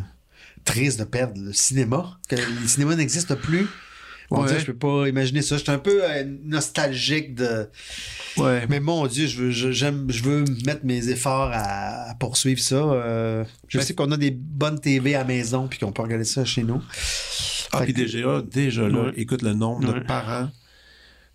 [0.66, 3.68] triste de perdre le cinéma, que le cinéma n'existe plus.
[4.36, 4.60] On Ouais.
[4.60, 5.58] je peux pas imaginer ça.
[5.58, 7.68] Je suis un peu euh, nostalgique de.
[8.38, 8.66] Ouais.
[8.68, 12.60] Mais mon Dieu, je veux, je, j'aime, je veux mettre mes efforts à, à poursuivre
[12.60, 12.76] ça.
[12.78, 16.02] Euh, je Ben- sais qu'on a des bonnes TV à la maison puis qu'on peut
[16.02, 16.82] regarder ça chez nous.
[17.72, 19.14] Ah, Fait puis que- déjà, déjà là, Ouais.
[19.18, 20.50] écoute le nombre de parents.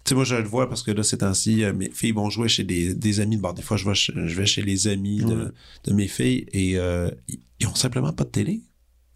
[0.05, 2.31] Tu sais, moi, je le vois parce que là, ces temps-ci, euh, mes filles vont
[2.31, 3.37] jouer chez des, des amis.
[3.37, 5.51] Bon, des fois, je vais, chez, je vais chez les amis de, Ouais.
[5.85, 8.61] de mes filles et euh, ils, ils ont simplement pas de télé.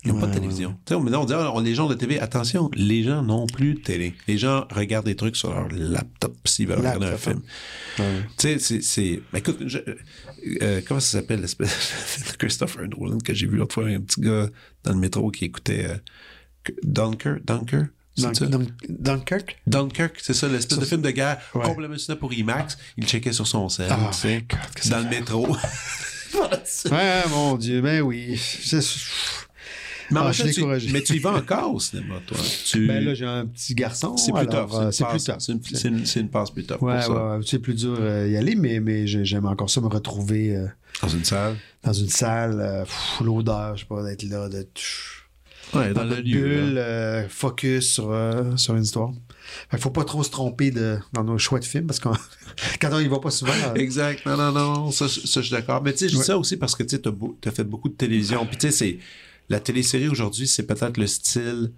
[0.05, 0.77] Ils n'ont pas de Ouais, télévision.
[0.85, 3.75] Tu sais, maintenant, on dit, on- les gens de TV, attention, les gens n'ont plus
[3.75, 4.15] de télé.
[4.27, 7.41] Les gens regardent des trucs sur leur laptop s'ils veulent regarder un film.
[8.01, 8.23] Ouais.
[8.37, 9.79] Tu sais, c'est- écoute, je-
[10.61, 11.93] euh, comment ça s'appelle l'espèce
[12.33, 14.49] de Christopher Nolan que j'ai vu l'autre fois, un petit gars
[14.83, 15.97] dans le métro qui écoutait euh,
[16.65, 17.87] que- Dunkirk, Dunkirk,
[18.17, 18.47] c'est Dun- ça?
[18.47, 19.61] Dun- Dunkirk?
[19.69, 21.63] Dunkirk, c'est ça, l'espèce de film de guerre Ouais.
[21.63, 22.77] complètement ciné pour IMAX.
[22.97, 24.45] Il checkait sur son sel, tu sais,
[24.75, 25.47] que dans le métro.
[26.91, 28.41] Ouais, mon Dieu, ben oui.
[30.13, 32.37] Mais, Ah, je tu, mais tu y vas encore au cinéma, toi.
[32.67, 34.17] Tu- Ben là, j'ai un petit garçon.
[34.17, 34.71] c'est plus tough.
[34.75, 35.37] euh, C'est une plus tough.
[35.75, 38.55] c'est une- une- passe plus tough Ouais, pour ouais, c'est plus dur euh, y aller,
[38.55, 40.67] mais, mais j'ai- j'aime encore ça me retrouver euh,
[41.03, 41.57] Dans une salle?
[41.83, 42.85] dans une salle, euh,
[43.25, 44.67] l'odeur, je sais pas, d'être là, de
[45.75, 46.41] Ouais, dans dans le lieu.
[46.43, 49.11] bulle, euh, focus sur, euh, sur une histoire.
[49.71, 52.09] Fait faut pas trop se tromper de, dans nos choix de films, parce que
[52.81, 54.25] quand on y va pas souvent, euh, Exact.
[54.27, 54.91] Non, non, non.
[54.91, 55.83] Ça, je- ça, je suis d'accord.
[55.83, 56.25] Mais tu sais, je dis Ouais.
[56.25, 58.45] ça aussi parce que tu as, fait beaucoup de télévision.
[58.47, 58.99] Puis tu sais, c'est
[59.53, 61.71] la télésérie aujourd'hui, c'est peut-être le style,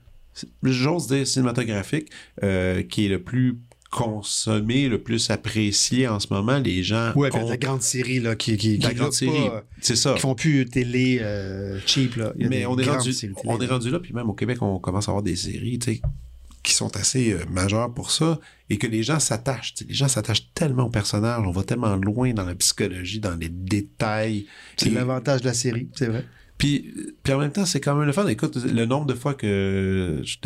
[0.63, 2.09] j'ose dire cinématographique,
[2.43, 3.59] euh, qui est le plus
[3.91, 6.59] consommé, le plus apprécié en ce moment.
[6.59, 9.49] Les gens puis ont la grande série là, qui, qui, la qui grande série.
[9.53, 10.15] euh, C'est ça.
[10.15, 12.17] qui font plus télé euh, cheap.
[12.17, 12.33] Là.
[12.37, 13.11] Mais on est, rendu,
[13.45, 13.73] on est là.
[13.75, 16.01] rendu là, puis même au Québec, on commence à avoir des séries, tu sais,
[16.65, 19.75] qui sont assez euh, majeures pour ça, et que les gens s'attachent.
[19.87, 23.49] Les gens s'attachent tellement aux personnages, on va tellement loin dans la psychologie, dans les
[23.51, 24.47] détails.
[24.77, 26.25] C'est Et- l'avantage de la série, c'est vrai.
[26.59, 26.93] Puis,
[27.23, 28.27] puis en même temps, c'est quand même le fun.
[28.29, 30.37] Écoute, le nombre de fois que je,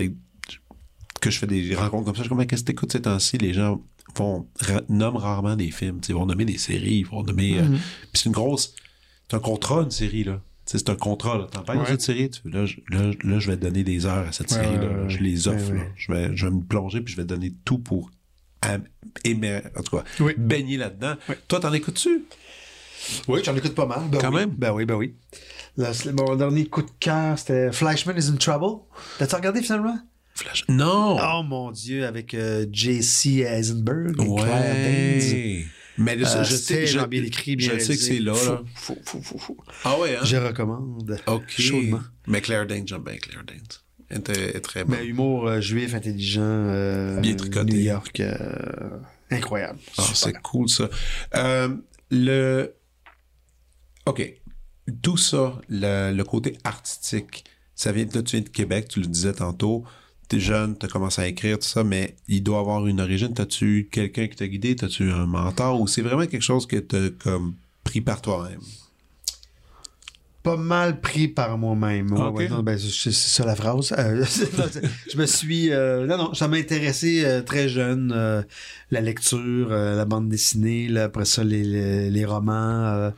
[1.20, 3.38] que je fais des rencontres comme ça, je comme, qu'est-ce que t'écoutes ces temps-ci?
[3.38, 3.82] Les gens
[4.16, 6.00] font, ra- nomment rarement des films.
[6.08, 7.58] Ils vont nommer des séries, ils vont nommer.
[7.58, 7.74] euh, Mhm.
[7.76, 8.74] puis c'est une grosse.
[9.30, 10.40] C'est un contrat, une série, là.
[10.64, 11.46] C'est un contrat, là.
[11.50, 11.86] T'en parles Ouais.
[11.86, 14.58] cette série, tu- là, je, là, là, je vais donner des heures à cette Ouais,
[14.58, 15.02] ouais, là.
[15.02, 15.82] ouais, Je les offre, là.
[15.96, 18.10] Je vais, je vais me plonger, puis je vais donner tout pour
[19.24, 20.32] aimer, en tout cas, Oui.
[20.36, 21.14] baigner là-dedans.
[21.48, 22.24] Toi, t'en écoutes-tu?
[23.28, 24.00] Oui, j'en écoute pas mal.
[24.10, 24.36] Ben Quand oui.
[24.36, 24.50] même?
[24.50, 25.14] Ben oui, ben oui.
[25.92, 28.82] C'est- mon dernier coup de cœur, c'était Flashman is in Trouble.
[29.18, 29.98] T'as-tu regardé finalement?
[30.34, 30.64] Flash.
[30.68, 31.16] Non!
[31.20, 33.40] Oh mon Dieu, avec euh, J.C.
[33.40, 35.32] Eisenberg et Claire Danes.
[35.32, 35.64] Ouais.
[36.00, 38.62] Mais Euh, je sais, je, bien écrit, bien je sais que c'est là, là.
[38.76, 39.56] Fou, fou, fou.
[39.84, 40.20] Ah ouais, hein?
[40.24, 41.18] Je recommande.
[41.26, 41.42] Ok.
[41.48, 42.00] Chaudement.
[42.28, 43.58] Mais Claire Danes, j'aime bien Claire Danes.
[44.10, 44.96] Elle est très bonne.
[45.00, 47.72] Mais humour euh, juif, intelligent, euh, Bien tricoté.
[47.72, 48.36] New York, euh,
[49.32, 49.78] incroyable.
[49.98, 50.88] Ah, c'est cool, ça.
[52.10, 52.72] Le...
[54.08, 54.34] OK.
[55.02, 57.44] Tout ça, le, le côté artistique,
[57.74, 59.84] ça vient, là, tu viens de Québec, tu le disais tantôt.
[60.28, 63.32] T'es jeune, t'as commencé à écrire, tout ça, mais il doit avoir une origine.
[63.32, 64.76] T'as-tu eu quelqu'un qui t'a guidé?
[64.76, 65.80] T'as-tu un mentor?
[65.80, 67.54] Ou c'est vraiment quelque chose que t'as comme
[67.84, 68.60] pris par toi-même?
[70.42, 72.12] Pas mal pris par moi-même.
[72.12, 73.92] Ouais, non, ben, c'est ça la phrase.
[73.98, 74.24] Euh,
[75.12, 75.70] je me suis.
[75.72, 78.14] euh, non, non, ça m'a intéressé euh, très jeune.
[78.90, 83.12] la lecture, la bande dessinée, là, après ça, les, les, les romans.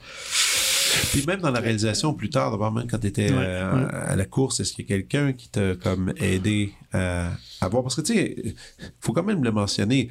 [0.97, 3.74] Euh, Puis même dans la réalisation, plus tard, d'abord même quand tu étais Ouais, à,
[3.74, 3.84] ouais.
[3.93, 7.30] à la course, est-ce qu'il y a quelqu'un qui t'a comme aidé à,
[7.61, 7.82] à voir?
[7.82, 8.55] Parce que tu sais,
[9.01, 10.11] faut quand même le mentionner.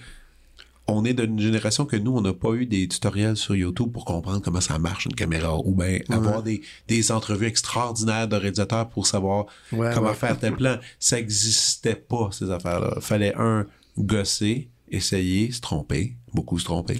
[0.92, 4.06] On est d'une génération que nous, on n'a pas eu des tutoriels sur YouTube pour
[4.06, 8.90] comprendre comment ça marche une caméra ou bien avoir des, des entrevues extraordinaires de réalisateurs
[8.90, 10.14] pour savoir Ouais, comment ouais.
[10.16, 10.78] faire tel plan.
[10.98, 12.96] Ça existait pas, ces affaires-là.
[13.02, 13.68] Fallait un,
[14.00, 17.00] gosser, essayer, se tromper, beaucoup se tromper.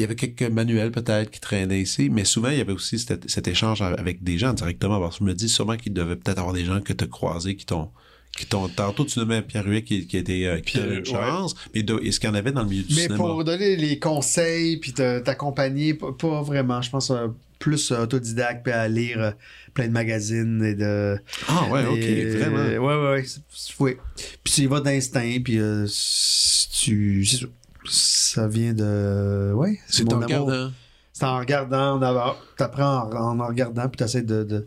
[0.00, 2.98] Il y avait quelques manuels peut-être qui traînaient ici, mais souvent il y avait aussi
[2.98, 4.98] cet, cet échange avec des gens directement.
[4.98, 7.06] Parce que je me dis sûrement qu'il devait peut-être avoir des gens que tu as
[7.06, 7.90] croisés qui t'ont.
[8.38, 11.26] Qui t'ont tantôt, tu nommais Pierre Huet qui, qui, était, euh, qui eu une Pierre,
[11.26, 13.16] chance, mais de- est-ce qu'il y en avait dans le milieu du Mais cinéma?
[13.16, 16.80] pour donner les conseils puis t'accompagner, pas, vraiment.
[16.80, 17.26] Je pense euh,
[17.58, 19.30] plus euh, autodidacte puis à lire euh,
[19.74, 21.18] plein de magazines et de.
[21.48, 22.86] Ah ouais, ok, vraiment.
[22.86, 23.24] Ouais, ouais, ouais.
[23.26, 23.96] c'est- c'est- oui.
[24.44, 27.24] Puis tu y vas d'instinct, puis si tu.
[27.26, 27.46] c'est.
[27.90, 29.52] Ça vient de.
[29.54, 29.78] Ouais.
[29.88, 30.24] C'est en amour.
[30.46, 30.70] regardant.
[31.12, 32.40] C'est en regardant d'abord.
[32.56, 34.66] T'apprends en, en regardant, puis t'essaies de, de.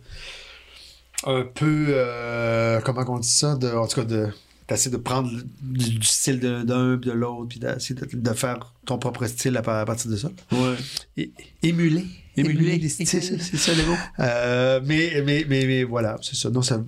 [1.26, 1.86] Un peu.
[1.90, 3.56] euh, comment on dit ça?
[3.56, 4.28] De, en tout cas, de.
[4.68, 5.30] T'essaies de prendre
[5.62, 9.26] du, du style de- d'un puis de l'autre, puis d'essayer de, de faire ton propre
[9.28, 10.30] style à, pa- à partir de ça.
[10.54, 11.30] Ouais.
[11.62, 12.06] Émuler.
[12.38, 12.78] Émuler.
[12.78, 13.06] les styles.
[13.08, 13.96] C'est ça le mot.
[14.20, 16.50] Euh, mais, mais, mais, mais voilà, c'est ça.
[16.50, 16.82] Non, ça.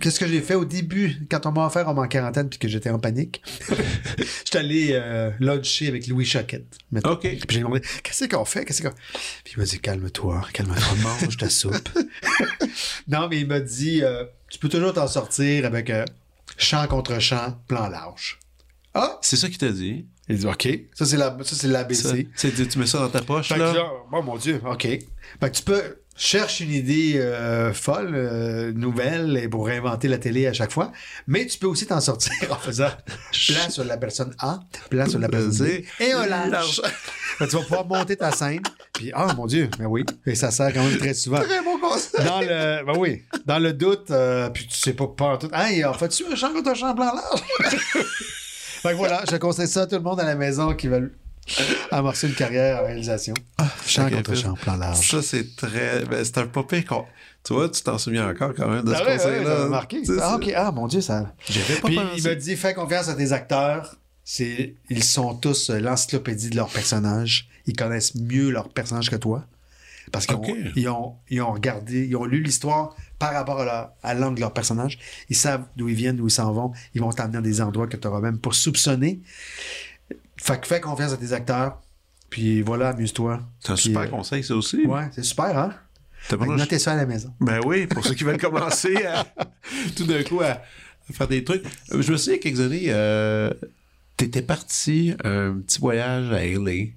[0.00, 2.68] Qu'est-ce que j'ai fait au début, quand on m'a offert, on en quarantaine, puis que
[2.68, 3.42] j'étais en panique?
[4.44, 6.76] J'étais allé euh, luncher avec Louis Choquette.
[7.04, 7.20] OK.
[7.22, 8.64] Puis j'ai demandé, qu'est-ce qu'on fait?
[8.64, 8.90] Qu'est-ce qu'on...
[9.44, 11.88] Puis il m'a dit, calme-toi, calme-toi, mange ta soupe.
[13.08, 16.04] non, mais il m'a dit, euh, tu peux toujours t'en sortir avec euh,
[16.58, 18.38] champ contre champ, plan large.
[18.94, 19.18] Ah!
[19.22, 20.06] C'est ça qu'il t'a dit.
[20.28, 20.68] Il dit, OK.
[20.94, 22.28] Ça, c'est, la, ça, c'est Ça, l'ABC.
[22.34, 24.82] c'est- tu mets ça dans ta poche, Fait que là, oh mon Dieu, OK.
[24.82, 25.00] Fait
[25.40, 30.46] que tu peux cherche une idée euh, folle, euh, nouvelle, et pour réinventer la télé
[30.46, 30.92] à chaque fois,
[31.26, 32.90] mais tu peux aussi t'en sortir en faisant
[33.46, 34.60] plan sur la personne A,
[34.90, 36.12] plan sur la personne B, et.
[37.38, 38.60] Fait que tu vas pouvoir monter ta scène,
[38.92, 41.40] puis ah mon Dieu, mais oui, et ça sert quand même très souvent.
[41.40, 42.24] Très bon conseil.
[42.24, 45.48] Dans le, ben oui, dans le doute, euh, puis tu sais pas peur tout.
[45.54, 47.42] Hey, en fait-tu un champ contre un champ plan large?
[47.72, 51.14] fait que voilà, je conseille ça à tout le monde à la maison qui veulent
[51.90, 53.34] amorcer une carrière en réalisation.
[53.86, 55.08] champ ok, contre plan large.
[55.10, 56.04] Ça, c'est très.
[56.04, 57.06] ben, c'est un pas con-
[57.44, 59.66] Tu vois, tu t'en souviens encore quand même de ce Ah ouais, conseil-là.
[59.68, 60.02] marqué.
[60.20, 60.52] Ah, ok.
[60.54, 61.34] Ah, mon Dieu, ça.
[61.48, 62.08] J'avais pas Puis pensé.
[62.18, 63.96] il m'a dit fais confiance à tes acteurs.
[64.24, 67.48] C'est, ils sont tous euh, l'encyclopédie de leurs personnages.
[67.66, 69.44] Ils connaissent mieux leurs personnages que toi.
[70.12, 73.64] Parce qu'ils ont, ils ont, ils ont regardé, ils ont lu l'histoire par rapport à,
[73.64, 74.98] leur- à l'angle de leur personnage.
[75.28, 76.72] Ils savent d'où ils viennent, d'où ils s'en vont.
[76.94, 79.20] Ils vont t'amener à des endroits que tu auras même pour soupçonner.
[80.42, 81.80] Fait que fais confiance à tes acteurs.
[82.28, 83.40] Puis voilà, amuse-toi.
[83.60, 84.84] C'est un Puis, super euh, conseil, ça aussi.
[84.86, 85.72] Ouais, c'est super, hein?
[86.32, 87.32] Notez ça à la maison.
[87.40, 89.24] Ben oui, pour ceux qui veulent commencer à,
[89.96, 91.64] tout d'un coup à, à faire des trucs.
[91.92, 93.52] Euh, Je me souviens, quelques années, euh,
[94.16, 96.90] t'étais parti un petit voyage à LA,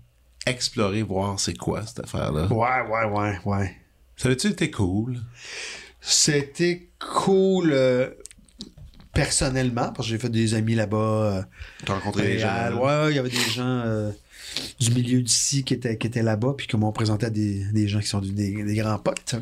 [0.48, 2.48] explorer, voir c'est quoi cette affaire-là.
[2.48, 3.76] Ouais, ouais, ouais, ouais.
[4.18, 5.20] Ça avait-tu été cool?
[6.02, 8.10] C'était cool euh,
[9.16, 10.98] personnellement, parce que j'ai fait des amis là-bas.
[10.98, 11.42] euh,
[11.86, 12.78] T'as rencontré des gens?
[12.80, 14.12] Ouais, il y avait des gens euh,
[14.80, 17.88] du milieu d'ici qui étaient, qui étaient là-bas, puis qui m'ont présenté à des, des
[17.88, 19.36] gens qui sont des, des grands potes.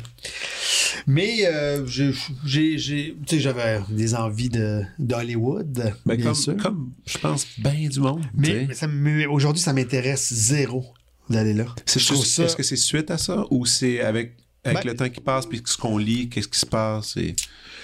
[1.06, 2.12] Mais euh, j'ai,
[2.46, 6.56] j'avais des envies de, d'Hollywood, Ben, bien comme, sûr.
[6.56, 8.24] comme, je pense, bien du monde.
[8.34, 10.84] mais aujourd'hui, ça m'intéresse zéro
[11.28, 11.66] d'aller là.
[11.86, 14.78] C'est je trouve juste- ça- Est-ce que c'est suite à ça ou c'est avec avec
[14.84, 17.18] Ben- le temps qui passe, puis ce qu'on lit, qu'est-ce qui se passe.
[17.18, 17.34] Et...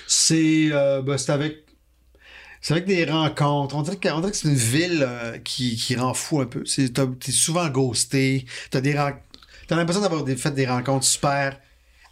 [0.07, 1.64] C'est euh, ben, c'est avec
[2.61, 3.74] c'est avec des rencontres.
[3.74, 6.46] On dirait que, on dirait que c'est une ville euh, qui, qui rend fou un
[6.46, 6.64] peu.
[6.66, 8.44] C'est t'as- t'es souvent ghosté.
[8.70, 11.58] T'as des t'as l'impression d'avoir des, fait des rencontres super.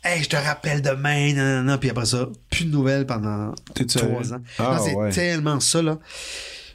[0.05, 1.79] Hey, je te rappelle demain, non, non, non.
[1.79, 4.41] Puis après ça, plus de nouvelles pendant trois ans.
[4.59, 5.11] Ah, non, c'est ouais.
[5.11, 5.99] tellement ça, là.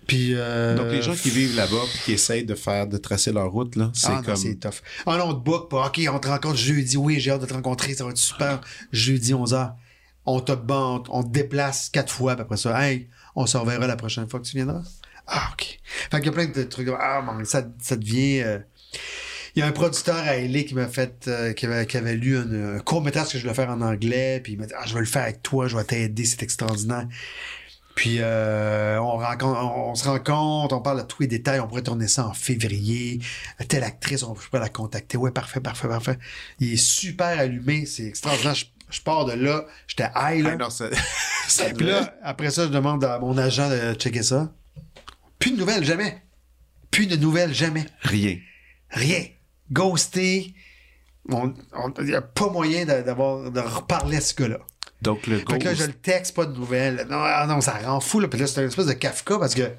[0.08, 3.32] Puis, euh, Donc, les gens qui vivent là-bas, puis qui essayent de faire, de tracer
[3.32, 4.36] leur route, là, c'est ah, non, comme.
[4.36, 4.82] c'est tough.
[5.06, 5.88] Ah non, on te book pas.
[5.88, 6.98] OK, on te rencontre jeudi.
[6.98, 7.94] Oui, j'ai hâte de te rencontrer.
[7.94, 8.60] Ça va être super.
[8.92, 9.74] Jeudi, 11h.
[10.26, 12.36] On te, on, on te déplace quatre fois.
[12.36, 14.82] Puis après ça, hey, on se reverra la prochaine fois que tu viendras.
[15.28, 15.80] Ah, OK.
[16.12, 16.90] Fait qu'il y a plein de trucs.
[17.00, 18.42] Ah, bon, ça, ça devient...
[18.42, 18.60] euh,
[19.56, 21.28] Il y a un producteur à LA qui m'a fait...
[21.28, 24.42] euh, qui, avait, lu un, un court-métrage que je voulais faire en anglais.
[24.44, 25.68] Puis il m'a dit, ah, je vais le faire avec toi.
[25.68, 26.26] Je vais t'aider.
[26.26, 27.08] C'est extraordinaire.
[27.96, 32.26] Puis euh, on se rencontre, on parle de tous les détails, on pourrait tourner ça
[32.28, 33.20] en février.
[33.68, 35.16] Telle actrice, on pourrait la contacter.
[35.16, 36.18] Ouais, parfait, parfait, parfait.
[36.60, 38.56] Il est super allumé, c'est extraordinaire.
[38.56, 40.52] Je, je pars de là, j'étais high là.
[40.54, 40.86] Ah, non, ça,
[41.48, 44.54] ça Puis là, après ça, je demande à mon agent de checker ça.
[45.40, 46.24] Plus de nouvelles, jamais.
[46.92, 47.86] Plus de nouvelles, jamais.
[48.02, 48.38] Rien.
[48.90, 49.26] Rien.
[49.72, 50.54] Ghosté.
[51.30, 54.60] Il n'y a pas moyen de- d'avoir de reparler à ce gars-là.
[55.02, 57.08] Donc, le Fait que là, ghost- je le texte, pas de nouvelles.
[57.10, 58.20] Non, ah non, ça rend fou.
[58.20, 58.28] Là.
[58.28, 59.70] Puis là, c'est une espèce de Kafka parce que,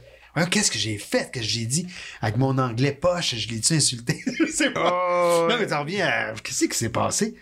[0.50, 1.86] qu'est-ce que j'ai fait, que j'ai dit
[2.20, 4.22] avec mon anglais poche, je l'ai-tu insulté?
[4.38, 4.90] je sais pas.
[4.92, 7.34] Oh, Non, mais t'en reviens à, qu'est-ce qui s'est passé?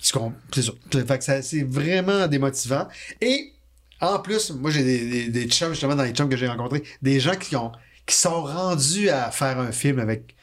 [0.00, 1.42] C'est ça.
[1.42, 2.88] C'est vraiment démotivant.
[3.20, 3.52] Et,
[4.00, 7.20] en plus, moi, j'ai des, des, chums, justement, dans les chums que j'ai rencontrés, des
[7.20, 7.72] gens qui ont,
[8.06, 10.34] qui sont rendus à faire un film avec,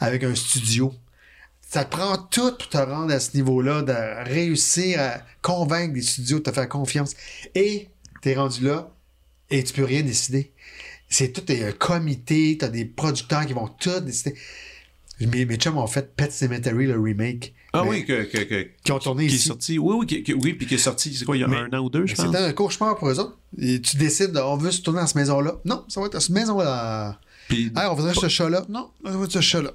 [0.00, 0.94] avec un studio.
[1.60, 6.38] Ça prend tout pour te rendre à ce niveau-là, de réussir à convaincre des studios
[6.38, 7.14] de te faire confiance.
[7.54, 7.88] Et
[8.20, 8.90] t'es rendu là
[9.50, 10.52] et tu peux rien décider.
[11.08, 14.34] C'est tout un comité, t'as des producteurs qui vont tout décider.
[15.20, 17.54] Mes, mes chums ont fait Pet Cemetery, le remake.
[17.74, 19.48] Ah Mais- oui, que, que, que- Qui ont tourné qui est ici.
[19.48, 19.78] sorti.
[19.78, 21.72] Oui, oui, qui- oui, puis qui est sorti, c'est quoi, il y a Mais- un
[21.72, 22.26] an ou deux, je pense.
[22.26, 23.38] C'était un cauchemar pour eux autres.
[23.58, 25.54] Et tu décides, on veut se tourner dans cette maison-là.
[25.64, 27.18] Non, ça va être dans cette maison-là.
[27.48, 28.64] Puis, Hey, on voudrait ce chat-là.
[28.68, 29.72] Non, on va être ce chat-là.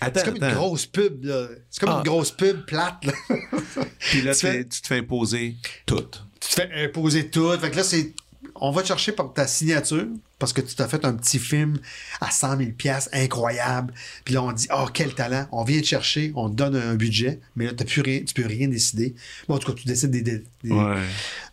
[0.00, 1.48] Attends, c'est comme une grosse pub, là.
[1.70, 1.98] C'est comme Ah.
[1.98, 3.12] une grosse pub plate, là.
[3.98, 5.56] Puis là, tu tu, fais- tu te fais imposer
[5.86, 5.96] tout.
[6.40, 7.50] tu te fais imposer tout.
[7.58, 8.14] Fait que là, c'est.
[8.54, 10.06] On va te chercher par ta signature
[10.38, 11.78] parce que tu t'as fait un petit film
[12.20, 13.92] à 100 000 pièces incroyable.
[14.24, 15.46] Puis là, on dit, oh, quel talent.
[15.52, 18.34] On vient te chercher, on te donne un budget, mais là, t'as plus rien, tu
[18.34, 19.14] peux rien décider.
[19.48, 20.96] Bon, en tout cas, tu décides des, des, des- Ouais.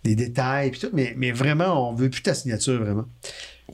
[0.04, 3.06] des détails, puis tout, mais, mais vraiment, on veut plus ta signature, vraiment.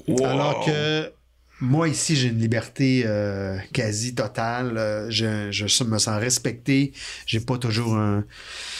[0.08, 0.26] Wow.
[0.26, 1.12] Alors que
[1.60, 5.06] moi, ici, j'ai une liberté euh, quasi totale.
[5.10, 6.92] Je, je me sens respecté.
[7.28, 8.24] J'ai pas toujours un.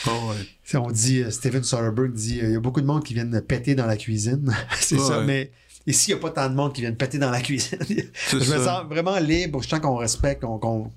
[0.08, 0.78] Oh, ouais.
[0.78, 3.40] On dit, euh, Steven Soderbergh dit, euh, il y a beaucoup de monde qui viennent
[3.42, 4.52] péter dans la cuisine.
[4.80, 5.06] c'est Ouais.
[5.06, 5.52] ça, mais
[5.86, 7.78] ici, il n'y a pas tant de monde qui viennent péter dans la cuisine.
[8.30, 9.62] Je me sens vraiment libre.
[9.62, 10.90] Je sens qu'on respecte, qu'on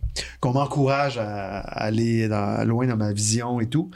[0.54, 3.90] m'encourage à, à aller dans- loin dans ma vision et tout.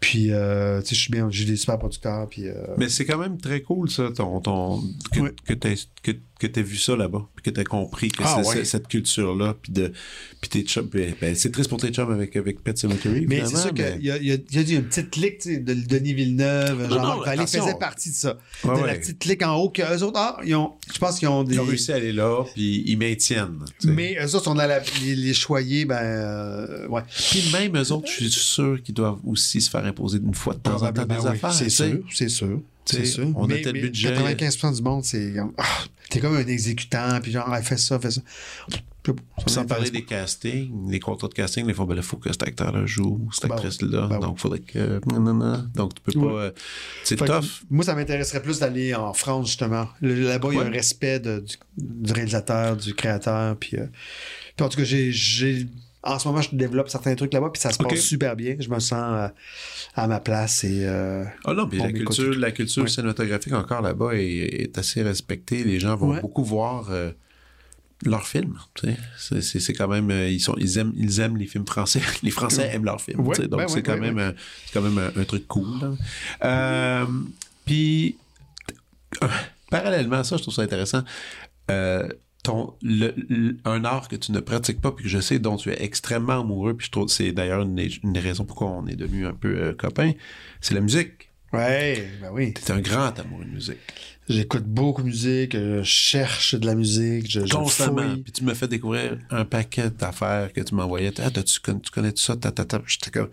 [0.00, 2.28] Puis, euh, tu sais, je suis bien, j'ai des super producteurs.
[2.28, 4.80] Puis, euh, Mais c'est quand même très cool, ça, ton, ton,
[5.12, 5.32] que, Ouais.
[5.44, 5.74] que t'aies
[6.12, 8.64] que, que t'aies vu ça là-bas, puis que t'aies compris que Ah, c'est ouais.
[8.64, 9.92] cette culture-là, puis de,
[10.40, 13.42] puis tes chums, ben, ben, c'est triste pour tes chums avec, avec Pet Cemetery, Mais
[13.44, 15.10] c'est sûr mais- qu'il y a, il y, a, il y a eu une petite
[15.10, 17.62] clique tu sais, de Denis Villeneuve, Jean-Marc Vallée attention.
[17.66, 18.38] faisait partie de ça.
[18.64, 21.18] Ouais, de la petite clique en haut que eux autres, ah, ils ont, je pense
[21.18, 21.54] qu'ils ont des.
[21.54, 23.64] Ils ont réussi à aller là, puis ils maintiennent.
[23.80, 23.94] tu sais.
[23.94, 27.02] Mais eux autres, on a la- les, les choyés, ben, euh, ouais.
[27.30, 30.54] Puis même eux autres, je suis sûr qu'ils doivent aussi se faire imposer une fois
[30.54, 31.26] de temps en temps des oui.
[31.26, 31.52] affaires.
[31.52, 32.60] C'est tu sûr, c'est sûr.
[32.96, 33.28] C'est sûr.
[33.36, 34.10] on a mais, tel mais budget.
[34.14, 35.34] 95% du monde, c'est.
[35.58, 35.64] ah,
[36.10, 38.22] T'es comme un exécutant, puis genre, ah, fais ça, fais ça.
[39.46, 42.42] Sans parler des castings, les contrats de casting, les fois, ben là, faut que cet
[42.42, 44.02] acteur-là joue, cette Ben actrice-là.
[44.02, 44.08] oui.
[44.10, 45.00] Ben donc, faudrait que.
[45.10, 45.64] non, non, non.
[45.74, 46.26] Donc, tu peux pas.
[46.26, 46.32] Ouais.
[46.42, 46.50] euh,
[47.04, 47.62] C'est Fait que tough.
[47.70, 49.88] Moi, ça m'intéresserait plus d'aller en France, justement.
[50.02, 53.56] Là-bas, il y a un respect de- du, du réalisateur, du créateur.
[53.56, 53.86] Puis, euh,
[54.56, 55.66] puis en tout cas, j'ai-
[56.02, 58.56] en ce moment, je développe certains trucs là-bas, puis ça se passe super bien.
[58.60, 59.28] Je me sens euh,
[59.94, 60.86] à ma place et.
[60.86, 62.88] euh, Ah non, puis la culture, la culture Ouais.
[62.88, 64.22] cinématographique encore là-bas est,
[64.62, 65.64] est assez respectée.
[65.64, 66.20] Les gens vont Ouais.
[66.20, 67.10] beaucoup voir euh,
[68.04, 68.56] leurs films.
[69.18, 70.10] C'est- quand même.
[70.10, 72.00] ils, sont, ils, aiment, ils aiment les films français.
[72.22, 73.20] Les Français aiment leurs films.
[73.26, 74.34] Ouais, donc, ben c'est quand, même,
[74.72, 75.96] quand même un, truc cool.
[77.66, 78.16] Puis,
[79.70, 81.02] parallèlement à ça, je trouve ça intéressant.
[81.70, 82.08] Euh,
[82.42, 85.56] ton, le- le- un art que tu ne pratiques pas, puis que je sais dont
[85.56, 88.86] tu es extrêmement amoureux, puis je trouve c'est d'ailleurs une, une des raisons pourquoi on
[88.86, 90.12] est devenus un peu euh, copains,
[90.60, 91.30] c'est la musique.
[91.52, 92.52] Ouais, ben oui.
[92.52, 93.78] T'es un grand amoureux de musique.
[94.28, 98.16] J'écoute beaucoup de musique, euh, je cherche de la musique, je, Constamment.
[98.22, 101.10] Puis tu me fais découvrir un paquet d'affaires que tu m'envoyais.
[101.18, 102.36] Ah, t'as-tu con- tu connais tout ça?
[102.36, 102.82] Ta, ta, ta.
[102.86, 103.30] J'étais comme,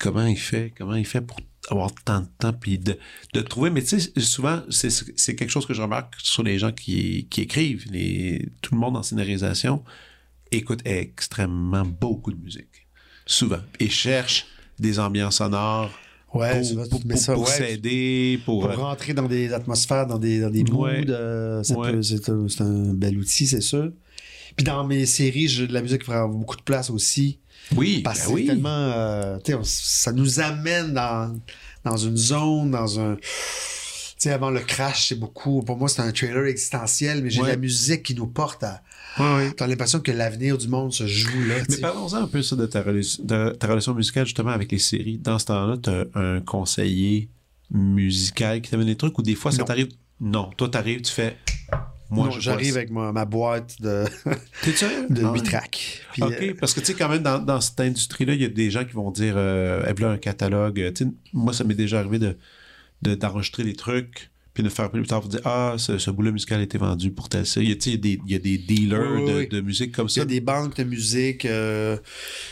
[0.00, 0.72] comment il fait?
[0.76, 1.36] Comment il fait pour
[1.70, 2.52] avoir tant de temps?
[2.52, 2.98] Puis de,
[3.34, 3.70] de trouver.
[3.70, 7.42] Mais tu sais, souvent, c'est, quelque chose que je remarque sur les gens qui, qui
[7.42, 7.84] écrivent.
[7.90, 9.82] Les, tout le monde en scénarisation
[10.50, 12.86] écoute extrêmement beaucoup de musique.
[13.26, 13.60] Souvent.
[13.80, 14.46] Et cherche
[14.78, 15.90] des ambiances sonores
[16.34, 18.70] Ouais, pour, pour, pour- ça, pour ouais, s'aider, pour...
[18.70, 20.82] rentrer dans des atmosphères, dans des, dans des moods.
[20.82, 21.04] Ouais.
[21.08, 23.90] euh, c'est, un, un bel outil, c'est sûr.
[24.56, 27.38] Puis dans mes séries, de la musique prend beaucoup de place aussi.
[27.74, 28.46] Oui, Parce ben que oui.
[28.46, 28.68] tellement.
[28.68, 31.34] euh, on- ça nous amène dans,
[31.84, 33.16] dans une zone, dans un.
[33.16, 33.22] Tu
[34.18, 35.62] sais, avant le crash, c'est beaucoup.
[35.62, 37.48] Pour moi, c'est un trailer existentiel, mais j'ai Ouais.
[37.48, 38.82] la musique qui nous porte à.
[39.18, 39.52] Ouais, ouais.
[39.52, 41.56] T'as l'impression que l'avenir du monde se joue là.
[41.68, 44.78] Mais parlons-en un peu ça de ta, relation, de ta relation musicale justement avec les
[44.78, 45.18] séries.
[45.18, 47.28] Dans ce temps-là, tu as un conseiller
[47.70, 49.88] musical qui t'amène des trucs ou des fois ça t'arrive?
[50.20, 51.36] Non, toi t'arrives, tu fais.
[52.10, 54.04] Moi, j'arrive avec ma, ma boîte de,
[54.74, 54.88] ça.
[55.10, 55.38] De Ah ouais.
[55.40, 56.02] 8 tracks.
[56.12, 58.44] Puis, OK, euh, parce que tu sais, quand même, dans, dans cette industrie-là, il y
[58.44, 60.80] a des gens qui vont dire, euh, Eh, voilà un catalogue.
[60.80, 60.92] Euh,
[61.32, 62.36] moi, ça m'est déjà arrivé de,
[63.02, 66.30] de- d'enregistrer des trucs, puis de faire plus tard pour dire, ah, ce, ce bout-là
[66.30, 67.60] musical a été vendu pour tel ça.
[67.60, 69.38] Il y a, il y a des, il y a des dealers Oui, oui, de,
[69.40, 69.48] oui.
[69.48, 70.22] de musique comme Il y ça.
[70.22, 71.44] a des banques de musique.
[71.44, 71.96] euh,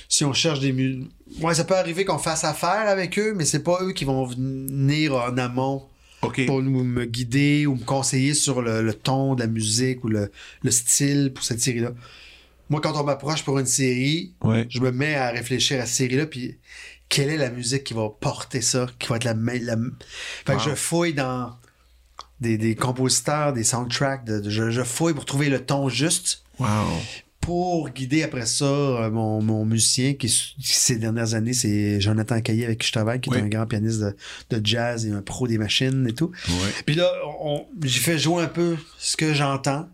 [0.08, 1.10] si on cherche des musiques.
[1.40, 4.24] Ouais, ça peut arriver qu'on fasse affaire avec eux, mais c'est pas eux qui vont
[4.26, 5.84] venir en amont
[6.26, 6.46] OK.
[6.46, 10.08] pour nous me guider ou me conseiller sur le, le ton de la musique ou
[10.08, 10.30] le,
[10.62, 11.92] le style pour cette série-là.
[12.70, 14.66] Moi, quand on m'approche pour une série, Ouais.
[14.70, 16.58] je me mets à réfléchir à cette série-là, puis
[17.08, 19.76] quelle est la musique qui va porter ça, qui va être la meilleure.
[20.46, 21.54] Fait que je fouille dans
[22.40, 26.42] des, des compositeurs, des soundtracks, de- de- je, je fouille pour trouver le ton juste
[26.58, 26.68] Wow.
[27.44, 30.28] Pour guider après ça euh, mon, mon musicien qui,
[30.62, 33.36] ces dernières années c'est Jonathan Caillé avec qui je travaille qui Oui.
[33.38, 34.16] est un grand pianiste de,
[34.50, 36.30] de jazz et un pro des machines et tout
[36.86, 37.10] puis là
[37.82, 39.88] j'ai fait jouer un peu ce que j'entends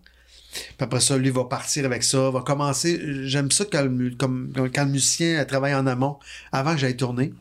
[0.53, 4.17] puis après ça lui va partir avec ça va commencer j'aime ça quand le, mu-
[4.17, 6.19] comme, quand le musicien travaille en amont
[6.53, 7.33] avant que j'aille tourner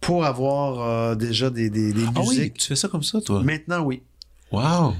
[0.00, 3.20] pour avoir euh, déjà des, des, des Ah oui, musiques tu fais ça comme ça,
[3.20, 3.42] toi?
[3.42, 4.02] maintenant oui
[4.52, 4.94] Wow.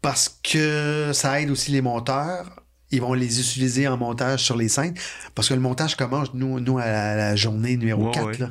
[0.00, 2.62] parce que ça aide aussi les monteurs.
[2.90, 4.94] Ils vont les utiliser en montage sur les scènes.
[5.34, 8.38] Parce que le montage commence, nous, nous à la, la journée numéro Ouais, 4 ouais.
[8.38, 8.50] là,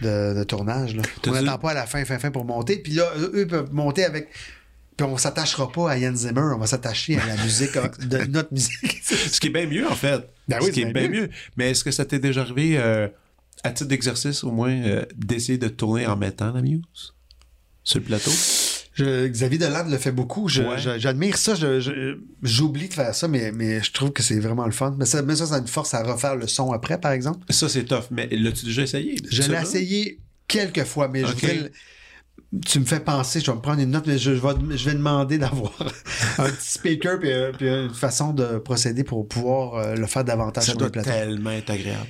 [0.00, 0.96] de, de tournage.
[0.96, 1.02] Là.
[1.26, 2.78] On n'attend pas à la fin, fin, fin pour monter.
[2.78, 4.28] Puis là, eux, peuvent monter avec.
[4.96, 7.72] Puis on s'attachera pas à Yann Zimmer, on va s'attacher à la musique,
[8.06, 9.02] de notre musique.
[9.04, 10.28] Ce qui est bien mieux, en fait.
[10.46, 11.30] Ben Ce oui, qui c'est est bien bien mieux.
[11.56, 13.08] Mais est-ce que ça t'est déjà arrivé, euh,
[13.64, 17.14] à titre d'exercice au moins, euh, d'essayer de tourner en mettant la muse
[17.82, 18.30] sur le plateau?
[18.94, 20.48] Je- Xavier Deland le fait beaucoup.
[20.48, 20.76] Ouais.
[20.98, 21.54] J'admire ça.
[22.42, 24.94] J'oublie de faire ça, mais, mais je trouve que c'est vraiment le fun.
[24.98, 27.40] Mais ça, mais ça, ça a une force à refaire le son après, par exemple.
[27.52, 28.04] Ça, c'est tough.
[28.10, 29.16] Mais l'as-tu déjà essayé?
[29.30, 31.70] Je l'ai essayé quelques fois, mais je voudrais
[32.64, 34.88] Tu me fais penser, je vais me prendre une note, mais je, je vais, je
[34.88, 35.72] vais demander d'avoir
[36.38, 40.22] un petit speaker puis, euh, puis une façon de procéder pour pouvoir euh, le faire
[40.24, 41.10] davantage Ça sur doit le plateau.
[41.10, 42.06] tellement être agréable.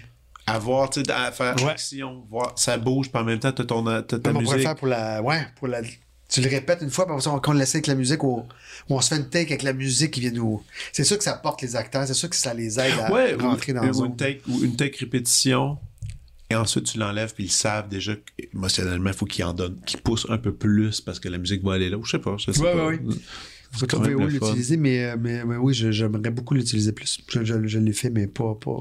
[0.46, 1.70] À voir, tu sais, à faire Ouais.
[1.70, 4.58] action, voir, ça bouge, puis en même temps, t'as ton, t'as ta on musique.
[4.60, 5.22] faire pour la.
[5.22, 5.80] Ouais, pour la.
[6.28, 8.44] Tu le répètes une fois, puis après ça, on, on l'essaie avec la musique, ou
[8.88, 10.62] on se fait une take avec la musique qui vient nous.
[10.92, 13.34] C'est sûr que ça porte les acteurs, c'est sûr que ça les aide à Ouais,
[13.34, 14.06] rentrer ou, dans la ou zone.
[14.10, 15.78] une take, ou une take répétition,
[16.50, 20.00] et ensuite tu l'enlèves, puis ils savent déjà qu'émotionnellement, il faut qu'ils en donnent, qu'ils
[20.00, 22.36] poussent un peu plus parce que la musique va aller là, ou je sais pas.
[22.38, 22.86] Je sais Ouais, pas.
[22.88, 23.00] ouais,
[23.72, 26.92] faut quand trouver où le l'utiliser, mais, euh, mais, mais oui, je- j'aimerais beaucoup l'utiliser
[26.92, 27.18] plus.
[27.28, 28.54] Je, je- je l'ai fait, mais pas.
[28.54, 28.76] pas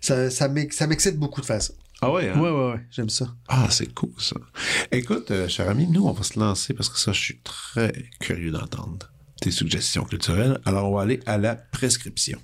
[0.00, 1.72] ça, ça m'excite beaucoup de faire ça.
[2.04, 2.38] Ah ouais, hein?
[2.38, 3.34] Ouais, ouais, ouais, j'aime ça.
[3.48, 4.36] Ah, c'est cool ça.
[4.92, 7.92] Écoute, euh, cher ami, nous, on va se lancer parce que ça, je suis très
[8.20, 10.60] curieux d'entendre tes suggestions culturelles.
[10.66, 12.38] Alors, on va aller à la prescription.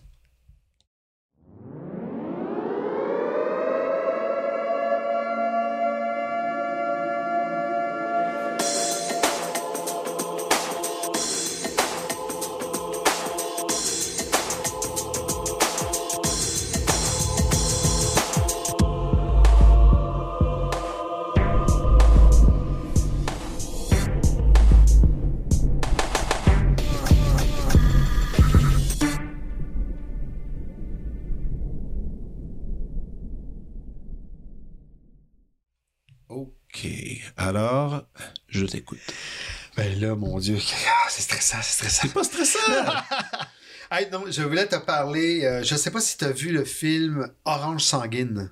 [40.11, 40.58] Là, mon Dieu,
[40.88, 42.02] ah, c'est stressant, c'est stressant.
[42.02, 42.58] C'est pas stressant!
[43.92, 45.44] Hey, non, je voulais te parler.
[45.44, 48.48] euh, je sais pas si tu as vu le film Orange Sanguine.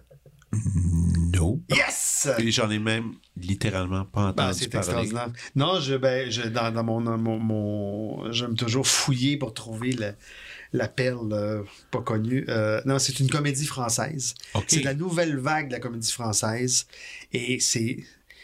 [1.33, 1.61] non.
[1.71, 2.29] Yes!
[2.39, 4.89] Et j'en ai même littéralement pas Ben, entendu c'est parler.
[4.89, 5.29] extraordinaire.
[5.55, 10.15] Non, je, ben, je, dans, dans mon, mon, mon- j'aime toujours fouiller pour trouver le-
[10.73, 12.45] la perle euh, pas connue.
[12.49, 14.35] Euh, non, c'est une comédie française.
[14.55, 14.65] OK.
[14.67, 16.87] C'est la nouvelle vague de la comédie française.
[17.33, 17.99] Et c'est,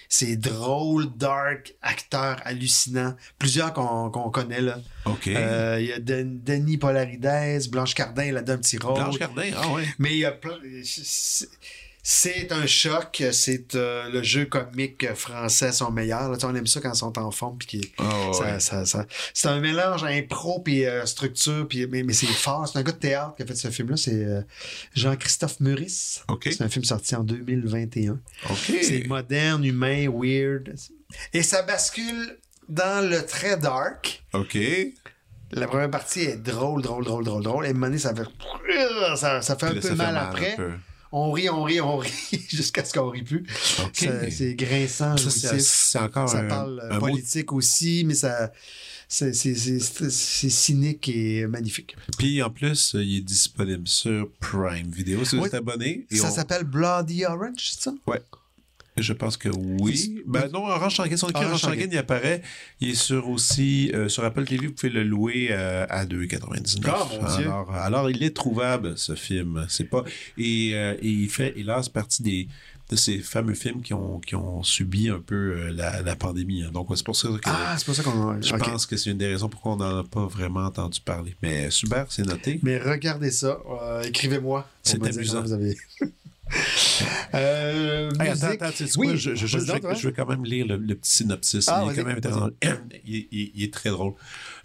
[0.08, 3.14] c'est drôle, dark, acteur hallucinant.
[3.38, 4.78] Plusieurs qu'on, connaît, là.
[5.06, 5.28] OK.
[5.28, 8.94] Euh, Il y a Den- Denis Polarides, Blanche Cardin, elle a donné un petit rôle.
[8.94, 9.84] Blanche Cardin, ah ouais.
[9.98, 10.58] Mais il y a plein.
[12.04, 13.22] C'est- un choc.
[13.32, 16.28] C'est euh, le jeu comique français son meilleur.
[16.30, 17.58] Là, on aime ça quand ils sont en forme.
[17.58, 18.60] Puis Ah, ouais.
[18.60, 21.66] ça- ça- c'est un mélange impro puis euh, structure.
[21.66, 22.68] Puis, mais, mais c'est fort.
[22.68, 23.96] C'est un gars de théâtre qui a fait ce film-là.
[23.96, 24.42] C'est euh,
[24.94, 26.22] Jean-Christophe Meurice.
[26.44, 28.20] C'est un film sorti en 2021.
[28.50, 28.72] OK.
[28.82, 30.74] C'est moderne, humain, weird.
[31.32, 32.38] Et ça bascule
[32.68, 34.22] dans le très dark.
[34.34, 34.58] OK.
[35.52, 37.64] La première partie est drôle, drôle, drôle, drôle, drôle.
[37.64, 38.24] Et à un moment donné, ça fait,
[39.16, 40.56] ça, ça fait un là, peu mal, un après.
[40.56, 40.70] peu.
[41.16, 42.10] On rit, on rit, on rit,
[42.48, 43.46] jusqu'à ce qu'on rit plus.
[43.92, 48.50] C'est grinçant, Ça, c'est- encore Ça un, parle euh, mot politique aussi, mais ça,
[49.06, 51.94] c'est, cynique et magnifique.
[52.18, 55.24] Puis en plus, il est disponible sur Prime Video.
[55.24, 56.04] Si vous êtes abonné.
[56.10, 57.94] ça on- s'appelle Bloody Orange, c'est ça?
[58.08, 58.20] Ouais.
[58.96, 60.22] Je pense que oui.
[60.24, 61.88] Ben non, Orange Sanguine, son écrit Orange Sanguine.
[61.90, 62.42] il apparaît.
[62.80, 66.80] Il est sur aussi euh, sur Apple TV, vous pouvez le louer euh, à 2,99.
[66.86, 67.46] Ah, mon Dieu.
[67.46, 69.66] Alors, alors, il est trouvable, ce film.
[69.68, 70.04] C'est pas.
[70.38, 72.48] Et, euh, et il fait, hélas, partie des
[72.90, 76.62] de ces fameux films qui ont, qui ont subi un peu la, la pandémie.
[76.62, 76.70] hein.
[76.72, 78.40] Donc, c'est pour ça que Ah, c'est pour ça qu'on.
[78.40, 81.34] je pense que c'est une des raisons pourquoi on n'en a pas vraiment entendu parler.
[81.42, 82.60] Mais super, c'est noté.
[82.62, 83.58] Mais regardez ça.
[84.04, 84.68] écrivez-moi.
[84.82, 85.40] C'est amusant.
[85.42, 85.76] Vous avez...
[87.34, 90.94] euh, Hey, attends, attends, tu sais oui, quoi, je, je, quand même lire le, le
[90.94, 91.68] petit synopsis.
[91.68, 92.32] Ah, il, est vas-y, quand même vas-y.
[92.32, 92.54] drôle.
[93.04, 94.14] il, il- il est très drôle.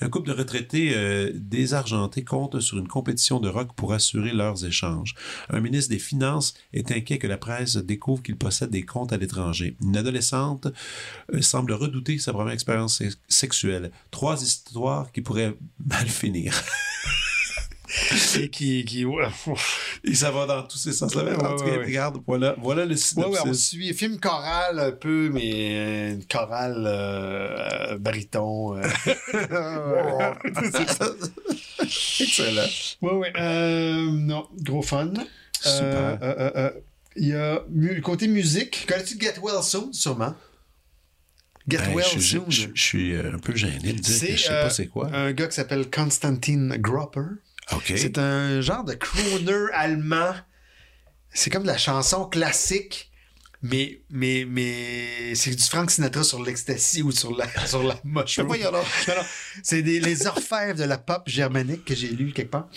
[0.02, 4.66] Un couple de retraités euh, désargentés compte sur une compétition de rock pour assurer leurs
[4.66, 5.16] échanges.
[5.50, 9.18] Un ministre des Finances est inquiet que la presse découvre qu'il possède des comptes à
[9.18, 9.76] l'étranger.
[9.82, 10.68] Une adolescente
[11.34, 13.92] euh, semble redouter sa première expérience sex- sexuelle.
[14.12, 15.56] Trois histoires qui pourraient
[15.86, 16.54] mal finir.
[18.38, 18.86] Et qui.
[18.86, 19.06] qui
[20.04, 21.24] Et ça va dans tous ces sens-là.
[21.24, 23.42] Ouais, En tout cas, ouais, regarde, voilà, voilà le synopsis.
[23.46, 23.94] on suit.
[23.94, 28.82] Film choral un peu, mais euh, une chorale euh, euh.
[30.72, 31.10] C'est ça.
[32.20, 32.68] Excellent.
[33.02, 33.34] ouais, ouais.
[33.40, 35.14] Euh, non, gros fun.
[35.62, 35.84] Super.
[35.84, 36.72] Euh, euh, euh, euh,
[37.16, 38.86] Il y a mu- côté musique.
[38.88, 40.36] Connais-tu Get Well Soon, sûrement?
[41.68, 42.46] Get Ben, Well je, Soon.
[42.50, 44.88] je- je suis euh, un peu gêné de dire que je sais euh, pas c'est
[44.88, 45.10] quoi.
[45.14, 47.22] Un gars qui s'appelle Konstantin Gropper.
[47.74, 47.94] OK.
[47.96, 50.34] C'est un genre de crooner allemand.
[51.32, 53.12] C'est comme de la chanson classique,
[53.62, 58.56] mais, mais, mais c'est du Frank Sinatra sur l'ecstasy ou sur la, sur la mushroom.
[59.64, 62.70] C'est les orfèvres de la pop germanique que j'ai lu quelque part.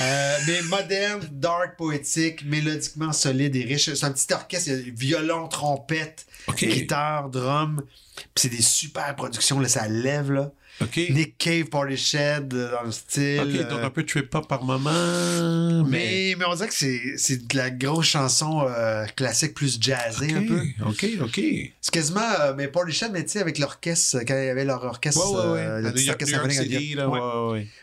[0.00, 3.92] Euh, mais moderne, dark, poétique, mélodiquement solide et riche.
[3.92, 6.64] C'est un petit orchestre, il y a violon, trompette, OK.
[6.64, 7.82] guitare, drum.
[8.14, 10.52] Puis c'est des super productions, là, ça lève, là.
[10.80, 10.96] OK.
[11.10, 13.40] Nick Cave, Party Shed, euh, dans le style.
[13.40, 15.90] OK, donc euh, un peu trip-hop par moment, mais...
[15.90, 20.34] mais, mais on dirait que c'est, c'est de la grosse chanson euh, classique plus jazzée
[20.34, 20.60] un peu.
[20.86, 21.40] OK, OK.
[21.80, 24.64] C'est quasiment, euh, mais Party Shed, mais tu sais, avec l'orchestre, quand il y avait
[24.64, 25.20] leur orchestre.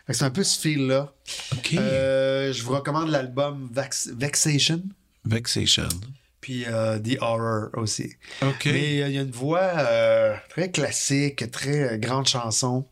[0.10, 1.14] C'est un peu ce feel-là.
[1.54, 1.74] OK.
[1.76, 3.70] Euh, je vous recommande l'album
[4.18, 4.84] Vexation,
[5.24, 5.88] Vexation.
[6.42, 8.14] Puis euh, The Horror aussi.
[8.42, 8.66] OK.
[8.66, 12.86] Mais euh, il y a une voix euh, très classique, très euh, grande chanson.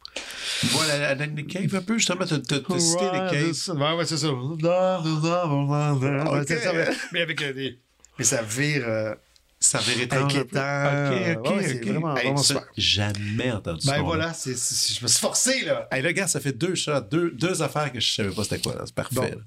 [0.64, 3.46] Voilà, la Nick Cave, un peu, justement, t'as t'as cité les Ouais, caves.
[3.48, 3.74] c'est ça.
[3.74, 4.28] Ouais, ouais, c'est ça.
[4.32, 6.46] Ouais, Ok.
[6.48, 7.78] c'est ça, mais, mais avec euh, des.
[8.18, 8.84] Mais ça vire.
[8.88, 9.16] euh,
[9.62, 10.36] Ça vire étrange.
[10.36, 10.86] Inquiétant.
[10.86, 11.86] OK, OK, Ouais, OK.
[11.88, 12.64] vraiment- Hey, vraiment super.
[12.78, 13.92] Jamais entendu ça.
[13.98, 15.88] Ben voilà, c'est, c'est- je me suis forcé, là.
[15.92, 18.60] Hey, là, gars, ça fait deux shots, deux, deux affaires que je savais pas c'était
[18.60, 18.76] quoi.
[18.76, 18.82] là.
[18.86, 19.16] C'est parfait.
[19.16, 19.42] Bon.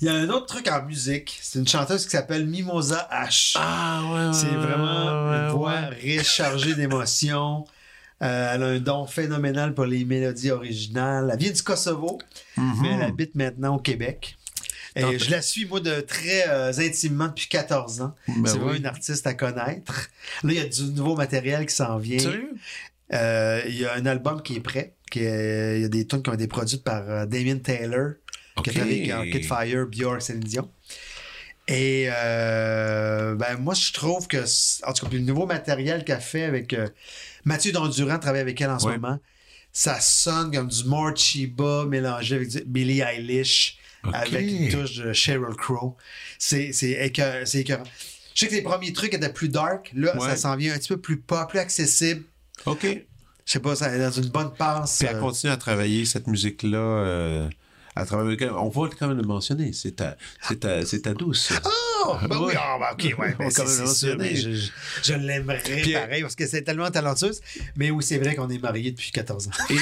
[0.00, 1.38] Il y a un autre truc en musique.
[1.42, 3.54] C'est une chanteuse qui s'appelle Mimosa H.
[3.58, 4.32] Ah, ouais, ouais.
[4.34, 5.88] C'est vraiment ouais, une voix ouais.
[6.00, 7.64] riche, chargée d'émotions.
[8.22, 11.30] Euh, elle a un don phénoménal pour les mélodies originales.
[11.32, 12.18] Elle vient du Kosovo,
[12.56, 14.36] mais elle habite maintenant au Québec.
[14.98, 18.14] Et je la suis, moi, de très euh, intimement depuis 14 ans.
[18.28, 18.58] Ben c'est oui.
[18.60, 20.08] vraiment une artiste à connaître.
[20.42, 22.18] Là, il y a du nouveau matériel qui s'en vient.
[22.18, 22.54] Sérieux?
[23.12, 24.94] Euh, il y a un album qui est prêt.
[25.10, 28.12] Qui est- il y a des tunes qui ont été produites par Damien Taylor,
[28.62, 28.74] qui a Ok.
[28.74, 30.70] travaillé avec Arcade Fire, Björk, Céline Dion.
[31.68, 34.38] Et euh, ben moi, je trouve que,
[34.86, 36.88] en tout cas, le nouveau matériel qu'elle fait avec euh,
[37.44, 38.92] Mathieu Dondurant, travaille avec elle en ce Ouais.
[38.98, 39.18] moment,
[39.72, 43.78] ça sonne comme du More Chiba mélangé avec du Billie Eilish,
[44.12, 45.96] avec une touche de Sheryl Crow.
[46.38, 47.82] C'est c'est écœur- c'est écœurant.
[48.34, 49.90] Je sais que les premiers trucs étaient plus dark.
[49.94, 50.28] Là, Ouais.
[50.28, 52.22] ça s'en vient un petit peu plus pop, plus accessible.
[52.66, 52.84] OK.
[52.84, 54.98] Je sais pas, ça est dans une bonne passe.
[54.98, 56.78] Puis elle euh, continue à travailler cette musique-là.
[57.96, 58.62] Euh, à travers...
[58.62, 59.72] On va quand même le mentionner.
[59.72, 61.52] C'est ta, c'est ta, c'est ta douce.
[62.08, 64.30] Oh, ben oui, ben ok, ouais, On ben va c'est quand même c'est sûr, mentionner.
[64.30, 64.70] mais je, je-
[65.02, 67.40] je l'aimerais Puis, pareil parce que c'est tellement talentueuse.
[67.76, 69.50] Mais oui, c'est vrai qu'on est mariés depuis 14 ans.
[69.70, 69.76] Et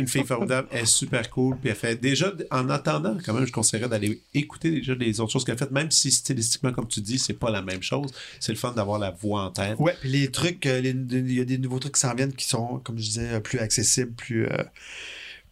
[0.00, 1.56] une fille formidable, elle est super cool.
[1.58, 5.32] Puis elle fait déjà, en attendant, quand même, je conseillerais d'aller écouter déjà les autres
[5.32, 8.10] choses qu'elle a faites, même si stylistiquement, comme tu dis, c'est pas la même chose.
[8.40, 9.78] C'est le fun d'avoir la voix en tête.
[9.78, 12.48] Ouais, puis les trucs, euh, il y a des nouveaux trucs qui s'en viennent qui
[12.48, 14.56] sont, comme je disais, euh, plus accessibles, plus, euh,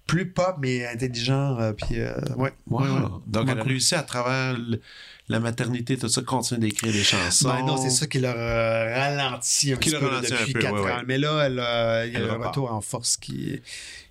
[0.09, 1.57] plus pop, mais intelligent.
[1.61, 2.53] euh, puis, euh, ouais.
[2.67, 2.81] Wow.
[2.83, 3.09] Ouais, ouais.
[3.29, 4.81] Donc, elle a réussi à travers le-
[5.29, 7.49] la maternité, tout ça, continuer d'écrire des chansons.
[7.51, 10.59] Ben non, c'est ça qui leur euh, ralentit un Qui petit peu depuis un peu,
[10.59, 10.85] 4 ouais, ans.
[10.97, 11.03] ouais.
[11.07, 12.47] Mais là, elle, euh, il y a repart.
[12.57, 13.61] retour en force qui,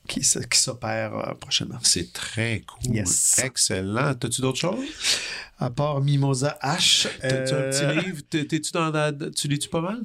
[0.07, 1.79] qui, s'opère euh, prochainement.
[1.81, 2.95] C'est très cool.
[2.95, 3.41] Yes.
[3.43, 4.13] Excellent.
[4.13, 4.85] T'as-tu d'autres choses?
[5.57, 7.07] À part Mimosa H.
[7.19, 8.21] T'as-tu un petit livre?
[8.29, 9.11] T'es- T'es-tu dans la...
[9.35, 10.01] Tu lis-tu pas mal?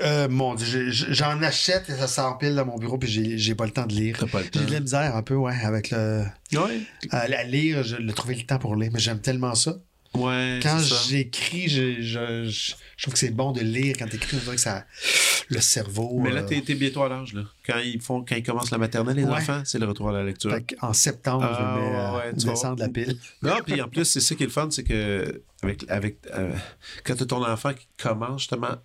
[0.00, 3.72] Euh, mon Dieu, j'en achète et ça s'empile dans mon bureau, puis j'ai pas le
[3.72, 4.16] temps de lire.
[4.20, 4.60] T'as pas le temps.
[4.60, 6.24] J'ai de la misère un peu, ouais, avec le.
[6.52, 6.80] Ouais.
[7.10, 9.76] À, à lire, je le trouver le temps pour lire, mais j'aime tellement ça.
[10.14, 10.58] Ouais.
[10.62, 14.42] Quand j'écris, je, je, je, je trouve que c'est bon de lire quand t'écris, on
[14.44, 14.84] dirait que ça.
[15.50, 16.18] Le cerveau.
[16.22, 17.42] Mais là, euh, t'es t'es bientôt à l'âge, là.
[17.66, 19.32] Quand ils font, quand ils commencent la maternelle, les Ouais.
[19.32, 20.50] enfants, c'est le retour à la lecture.
[20.50, 23.18] fait en septembre, Ah, je euh, tu vas- descendre la pile.
[23.42, 26.52] Non, puis en plus, c'est ça qui est le fun, c'est que avec, avec euh,
[27.04, 28.76] quand tu as ton enfant qui commence justement,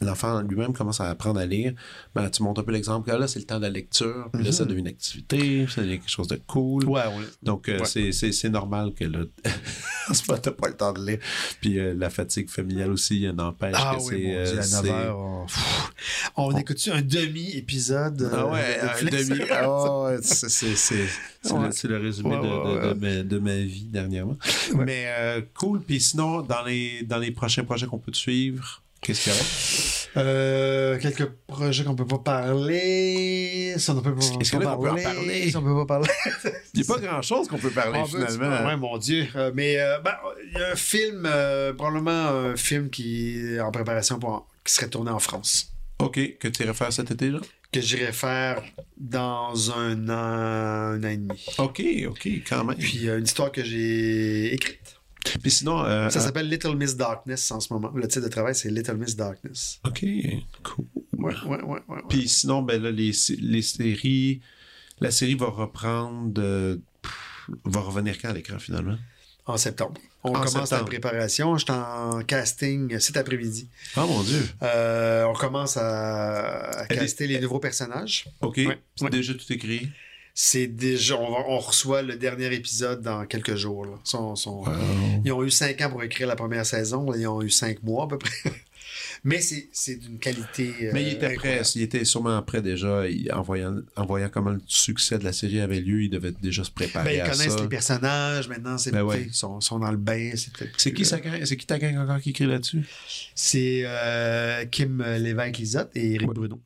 [0.00, 1.72] l'enfant lui-même commence à apprendre à lire,
[2.14, 4.42] ben, tu montres un peu l'exemple que là, c'est le temps de la lecture, puis
[4.44, 6.84] là, ça devient une activité, ça devient quelque chose de cool.
[6.84, 6.90] Mhm.
[6.90, 7.24] Ouais, ouais.
[7.42, 7.84] Donc, euh, Ouais.
[8.12, 9.20] c'est- normal que là,
[10.10, 11.18] en ce moment, t'as pas le temps de lire.
[11.60, 14.18] Puis euh, la fatigue familiale aussi, n'empêche Ah que oui, c'est...
[14.22, 15.90] mon euh, à c'est- 9 heures, on, Pff,
[16.36, 18.30] on écoute-tu un demi-épisode?
[18.32, 19.40] Ah ouais, de un demi.
[21.44, 24.36] Ouais, c'est le, le résumé de, de- ma, de ma vie dernièrement.
[24.74, 25.80] Mais cool.
[25.82, 29.36] Puis sinon, dans les, dans les prochains projets qu'on peut te suivre, qu'est-ce qu'il y
[29.36, 30.26] aurait?
[30.26, 33.74] Euh, quelques projets qu'on peut pas parler.
[33.78, 35.50] Ça, on peut pas, Est-ce en a qu'on peut en parler?
[35.50, 36.10] Ça, on peut pas parler.
[36.74, 38.66] Il n'y a pas grand-chose qu'on peut parler On finalement.
[38.66, 39.26] Ouais, mon Dieu.
[39.36, 40.14] Euh, mais euh, ben,
[40.46, 44.72] il y a un film, euh, probablement un film qui est en préparation pour qui
[44.72, 45.72] serait tourné en France.
[45.98, 47.40] OK, que tu irais faire cet été, là?
[47.72, 48.62] Que j'irai faire
[48.96, 51.44] dans un an, un an et demi.
[51.58, 52.76] OK, OK, quand même.
[52.76, 54.96] Puis, une histoire que j'ai écrite.
[55.46, 55.84] Sinon...
[55.84, 57.90] euh, Ça euh, s'appelle Little Miss Darkness en ce moment.
[57.94, 59.80] Le titre de travail, c'est Little Miss Darkness.
[59.86, 60.04] OK,
[60.62, 60.84] cool.
[61.18, 61.80] Ouais, ouais, ouais.
[61.88, 62.00] ouais.
[62.08, 64.40] Puis sinon, ben là, les, les séries...
[65.00, 66.30] La série va reprendre...
[66.32, 68.96] de- pff, va revenir quand à l'écran, finalement?
[69.46, 70.00] En septembre.
[70.22, 70.84] On En commence la septembre.
[70.86, 71.56] préparation.
[71.58, 73.68] Je suis en casting cet après-midi.
[73.94, 74.42] Ah, mon Dieu!
[74.62, 78.24] Euh, on commence à, caster les nouveaux personnages.
[78.40, 79.10] OK, Ouais, c'est ouais.
[79.10, 79.90] déjà tout écrit?
[80.36, 83.86] C'est déjà, on, va- on reçoit le dernier épisode dans quelques jours.
[83.86, 83.92] là.
[84.14, 84.74] Wow.
[85.24, 87.08] Ils ont eu cinq ans pour écrire la première saison.
[87.12, 88.32] Là, ils ont eu cinq mois à peu près.
[89.22, 90.74] Mais c'est d'une qualité.
[90.82, 94.28] euh, Mais il était prêt, il était sûrement prêt déjà, il- en voyant, en voyant
[94.28, 97.20] comment le succès de la série avait lieu, il devait déjà se Ben, préparer ils
[97.20, 97.62] à connaissent ça.
[97.62, 98.48] les personnages.
[98.48, 99.22] Maintenant, c'est Ben ouais.
[99.28, 100.32] ils sont, sont dans le bain.
[100.34, 102.82] c'est- qui, c'est qui ta gang encore qui écrit là-dessus?
[103.36, 106.34] C'est euh, Kim Lévesque-Lisotte et Eric Ouais.
[106.34, 106.60] Bruno.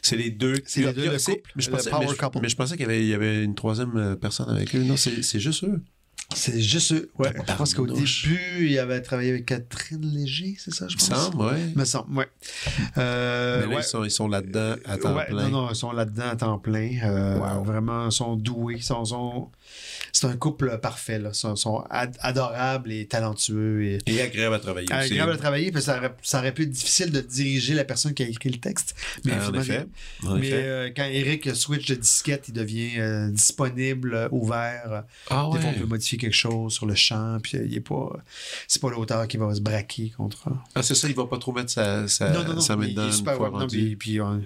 [0.00, 0.54] C'est les deux.
[0.66, 2.38] C'est les deux, le couple, mais je pensais, power mais je- couple.
[2.42, 4.82] mais je pensais qu'il y avait, il y avait une troisième euh, personne avec eux.
[4.82, 5.80] Non, c'est juste eux.
[6.34, 7.10] C'est juste eux.
[7.18, 11.04] Ouais, je pense qu'au début, il avait travaillé avec Catherine Léger, c'est ça, je pense?
[11.04, 11.72] semble, ouais.
[11.76, 12.26] Me semble, ouais.
[12.96, 13.82] Euh, Mais là, ouais.
[13.82, 15.48] ils sont, ils sont là-dedans à temps Ouais, plein.
[15.48, 16.90] Non, non, ils sont là-dedans à temps plein.
[17.04, 17.64] Euh, Wow.
[17.64, 18.76] Vraiment, ils sont doués.
[18.78, 19.50] Ils sont, sont-
[20.12, 21.18] C'est un couple parfait.
[21.18, 21.30] Là.
[21.32, 23.82] Ils sont, sont ad- adorables et talentueux.
[23.84, 23.98] Et...
[24.06, 24.94] Et agréable à travailler aussi.
[25.12, 28.12] Agréable à travailler, puis ça aurait, ça aurait pu être difficile de diriger la personne
[28.14, 28.94] qui a écrit le texte.
[29.24, 29.86] Mais, Ah, en finalement, effet.
[30.26, 30.62] En mais effet.
[30.64, 35.04] euh, quand Eric switch de disquette, il devient euh, disponible, ouvert.
[35.30, 35.60] ah Des ouais.
[35.62, 38.10] fois, on peut modifier quelque chose sur le champ, puis euh, il est pas.
[38.68, 40.48] C'est pas l'auteur qui va se braquer contre.
[40.74, 42.60] Ah, c'est ça, il va pas trop mettre sa, sa, non, non, non.
[42.60, 43.32] sa main il- il dedans.
[43.50, 43.76] Non, rendu.
[43.78, 44.42] puis, puis on,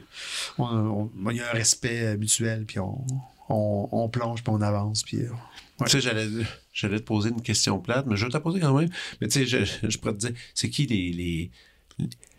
[0.58, 3.04] on- on- il y a un respect mutuel, puis on,
[3.48, 5.18] on, on plonge, puis on avance, puis.
[5.18, 5.30] euh,
[5.78, 5.84] Ouais.
[5.88, 6.26] Tu sais, j'allais,
[6.72, 8.88] j'allais te poser une question plate, mais je vais te la poser quand même.
[9.20, 11.50] Mais tu sais, je, je pourrais te dire, c'est qui les, les,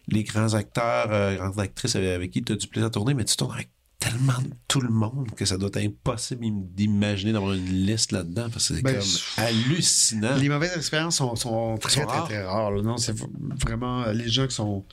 [0.08, 3.14] les grands acteurs, euh, grandes actrices avec, avec qui tu as du plaisir à tourner,
[3.14, 7.32] mais tu tournes avec tellement de tout le monde que ça doit être impossible d'imaginer
[7.34, 10.36] d'avoir une liste là-dedans parce que c'est Ben, comme hallucinant.
[10.38, 12.26] Les mauvaises expériences sont, sont très, Sont très, rares.
[12.28, 12.72] très rares.
[12.72, 12.82] là.
[12.82, 13.16] Non, c'est
[13.64, 14.84] vraiment les gens qui sont,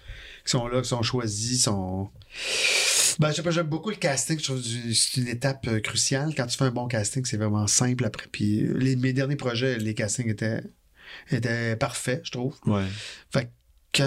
[0.44, 2.10] qui sont là, qui sont choisis, sont.
[3.18, 4.38] Ben, je sais pas, j'aime beaucoup le casting.
[4.38, 6.34] Je trouve que c'est une étape euh, cruciale.
[6.34, 8.26] Quand tu fais un bon casting, c'est vraiment simple après.
[8.30, 10.62] Puis euh, les, mes derniers projets, les castings étaient,
[11.30, 12.56] étaient parfaits, je trouve.
[12.66, 12.84] Ouais.
[13.30, 13.50] Fait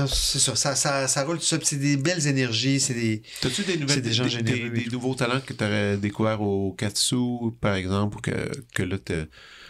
[0.07, 1.57] c'est ça, ça, ça, ça roule tout ça.
[1.57, 3.21] Puis c'est des belles énergies, c'est des.
[3.41, 6.73] T'as-tu des nouvelles, des gens des, généreux des- nouveaux talents que tu aurais découvert au
[6.73, 7.15] Katsu,
[7.61, 8.31] par exemple, ou que,
[8.73, 9.25] que là, t'as-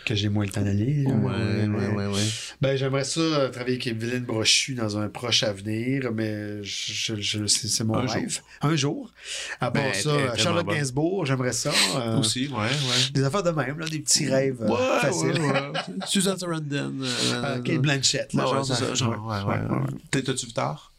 [0.06, 1.04] que j'ai moins le temps d'aller.
[1.06, 2.22] Ouais, ouais, ouais, ouais.
[2.62, 7.46] Ben, j'aimerais ça euh, travailler avec Evelyne Brochu dans un proche avenir, mais je, je-
[7.46, 8.40] c'est mon Un rêve.
[8.62, 9.12] Un jour.
[9.60, 10.68] À part Ben, ça, tellement Charlotte.
[10.70, 11.74] Gainsbourg, j'aimerais ça.
[11.98, 13.12] euh, Aussi, ouais, ouais.
[13.12, 15.28] Des affaires de même, là, des petits rêves euh, Ouais, faciles.
[15.42, 15.72] ouais, ouais.
[16.06, 16.94] Susan Sarandon.
[17.02, 19.88] euh, Euh, Kate Blanchett, là, genre, c'est ça, genre, ouais, ouais, ouais, ouais.
[20.07, 20.94] T'es- T'as-tu vu tard?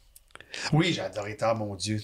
[0.73, 2.01] Oui, j'ai adoré tard, mon Dieu.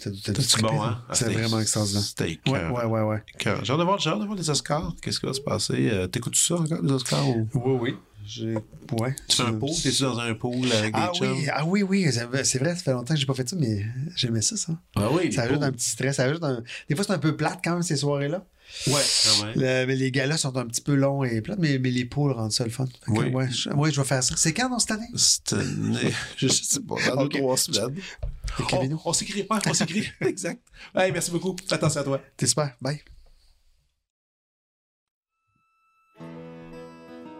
[0.60, 1.02] Bon, hein?
[1.06, 2.02] C'est Ah, c'était- vraiment extraordinaire.
[2.02, 3.22] C'était Ouais, ouais, ouais, ouais.
[3.42, 4.94] J'ai hâte de voir, de voir les Oscars.
[5.00, 5.88] Qu'est-ce qui va se passer?
[5.90, 7.26] Euh, T'écoutes ça encore, les Oscars?
[7.28, 7.48] Ou...
[7.54, 8.54] Oui, oui.
[8.92, 9.14] Ouais.
[9.28, 9.70] Tu fais un pool?
[9.82, 11.36] T'es-tu dans un pool avec Ah des chums?
[11.36, 13.56] oui, ah oui, oui, c'est vrai, c'est ça fait longtemps que j'ai pas fait ça,
[13.58, 13.84] mais
[14.16, 14.72] j'aimais ça, ça.
[14.96, 15.64] Ah oui, Ça ajoute pools.
[15.64, 16.62] un petit stress, ça ajoute un...
[16.88, 18.44] Des fois, c'est un peu plate quand même, ces soirées-là.
[18.86, 19.54] Ouais, quand même.
[19.56, 22.32] Le- mais les galas sont un petit peu longs et plates, mais, mais les poules
[22.32, 22.86] rendent ça le fun.
[22.86, 23.26] Fait que, Oui.
[23.30, 24.34] ouais, je, ouais, je vais faire ça.
[24.36, 25.06] C'est quand dans cette année?
[25.14, 27.32] Cette année, je sais pas, dans Ok.
[27.32, 27.96] deux, trois semaines.
[28.72, 30.06] On, on s'écrit, ouais, on s'écrit.
[30.20, 30.60] exact.
[30.94, 31.56] Hey, merci beaucoup.
[31.66, 32.20] Fais attention à toi.
[32.36, 32.76] T'es super.
[32.80, 33.00] Bye.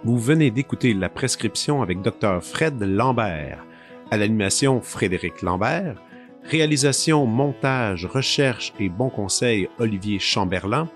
[0.04, 2.42] Vous venez d'écouter La Prescription avec Dr.
[2.42, 3.64] Fred Lambert.
[4.10, 6.00] À l'animation, Frédéric Lambert.
[6.44, 10.90] Réalisation, montage, recherche et bon conseil, Olivier Chamberlain.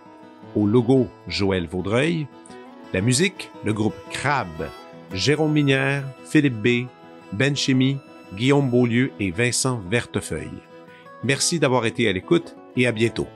[0.57, 2.27] Au logo, Joël Vaudreuil.
[2.93, 4.49] La musique, le groupe Crab.
[5.13, 6.87] Jérôme Minière, Philippe B.,
[7.33, 7.99] Ben Chimie,
[8.35, 10.63] Guillaume Beaulieu et Vincent Vertefeuille.
[11.25, 13.29] Merci d'avoir été à l'écoute et à bientôt.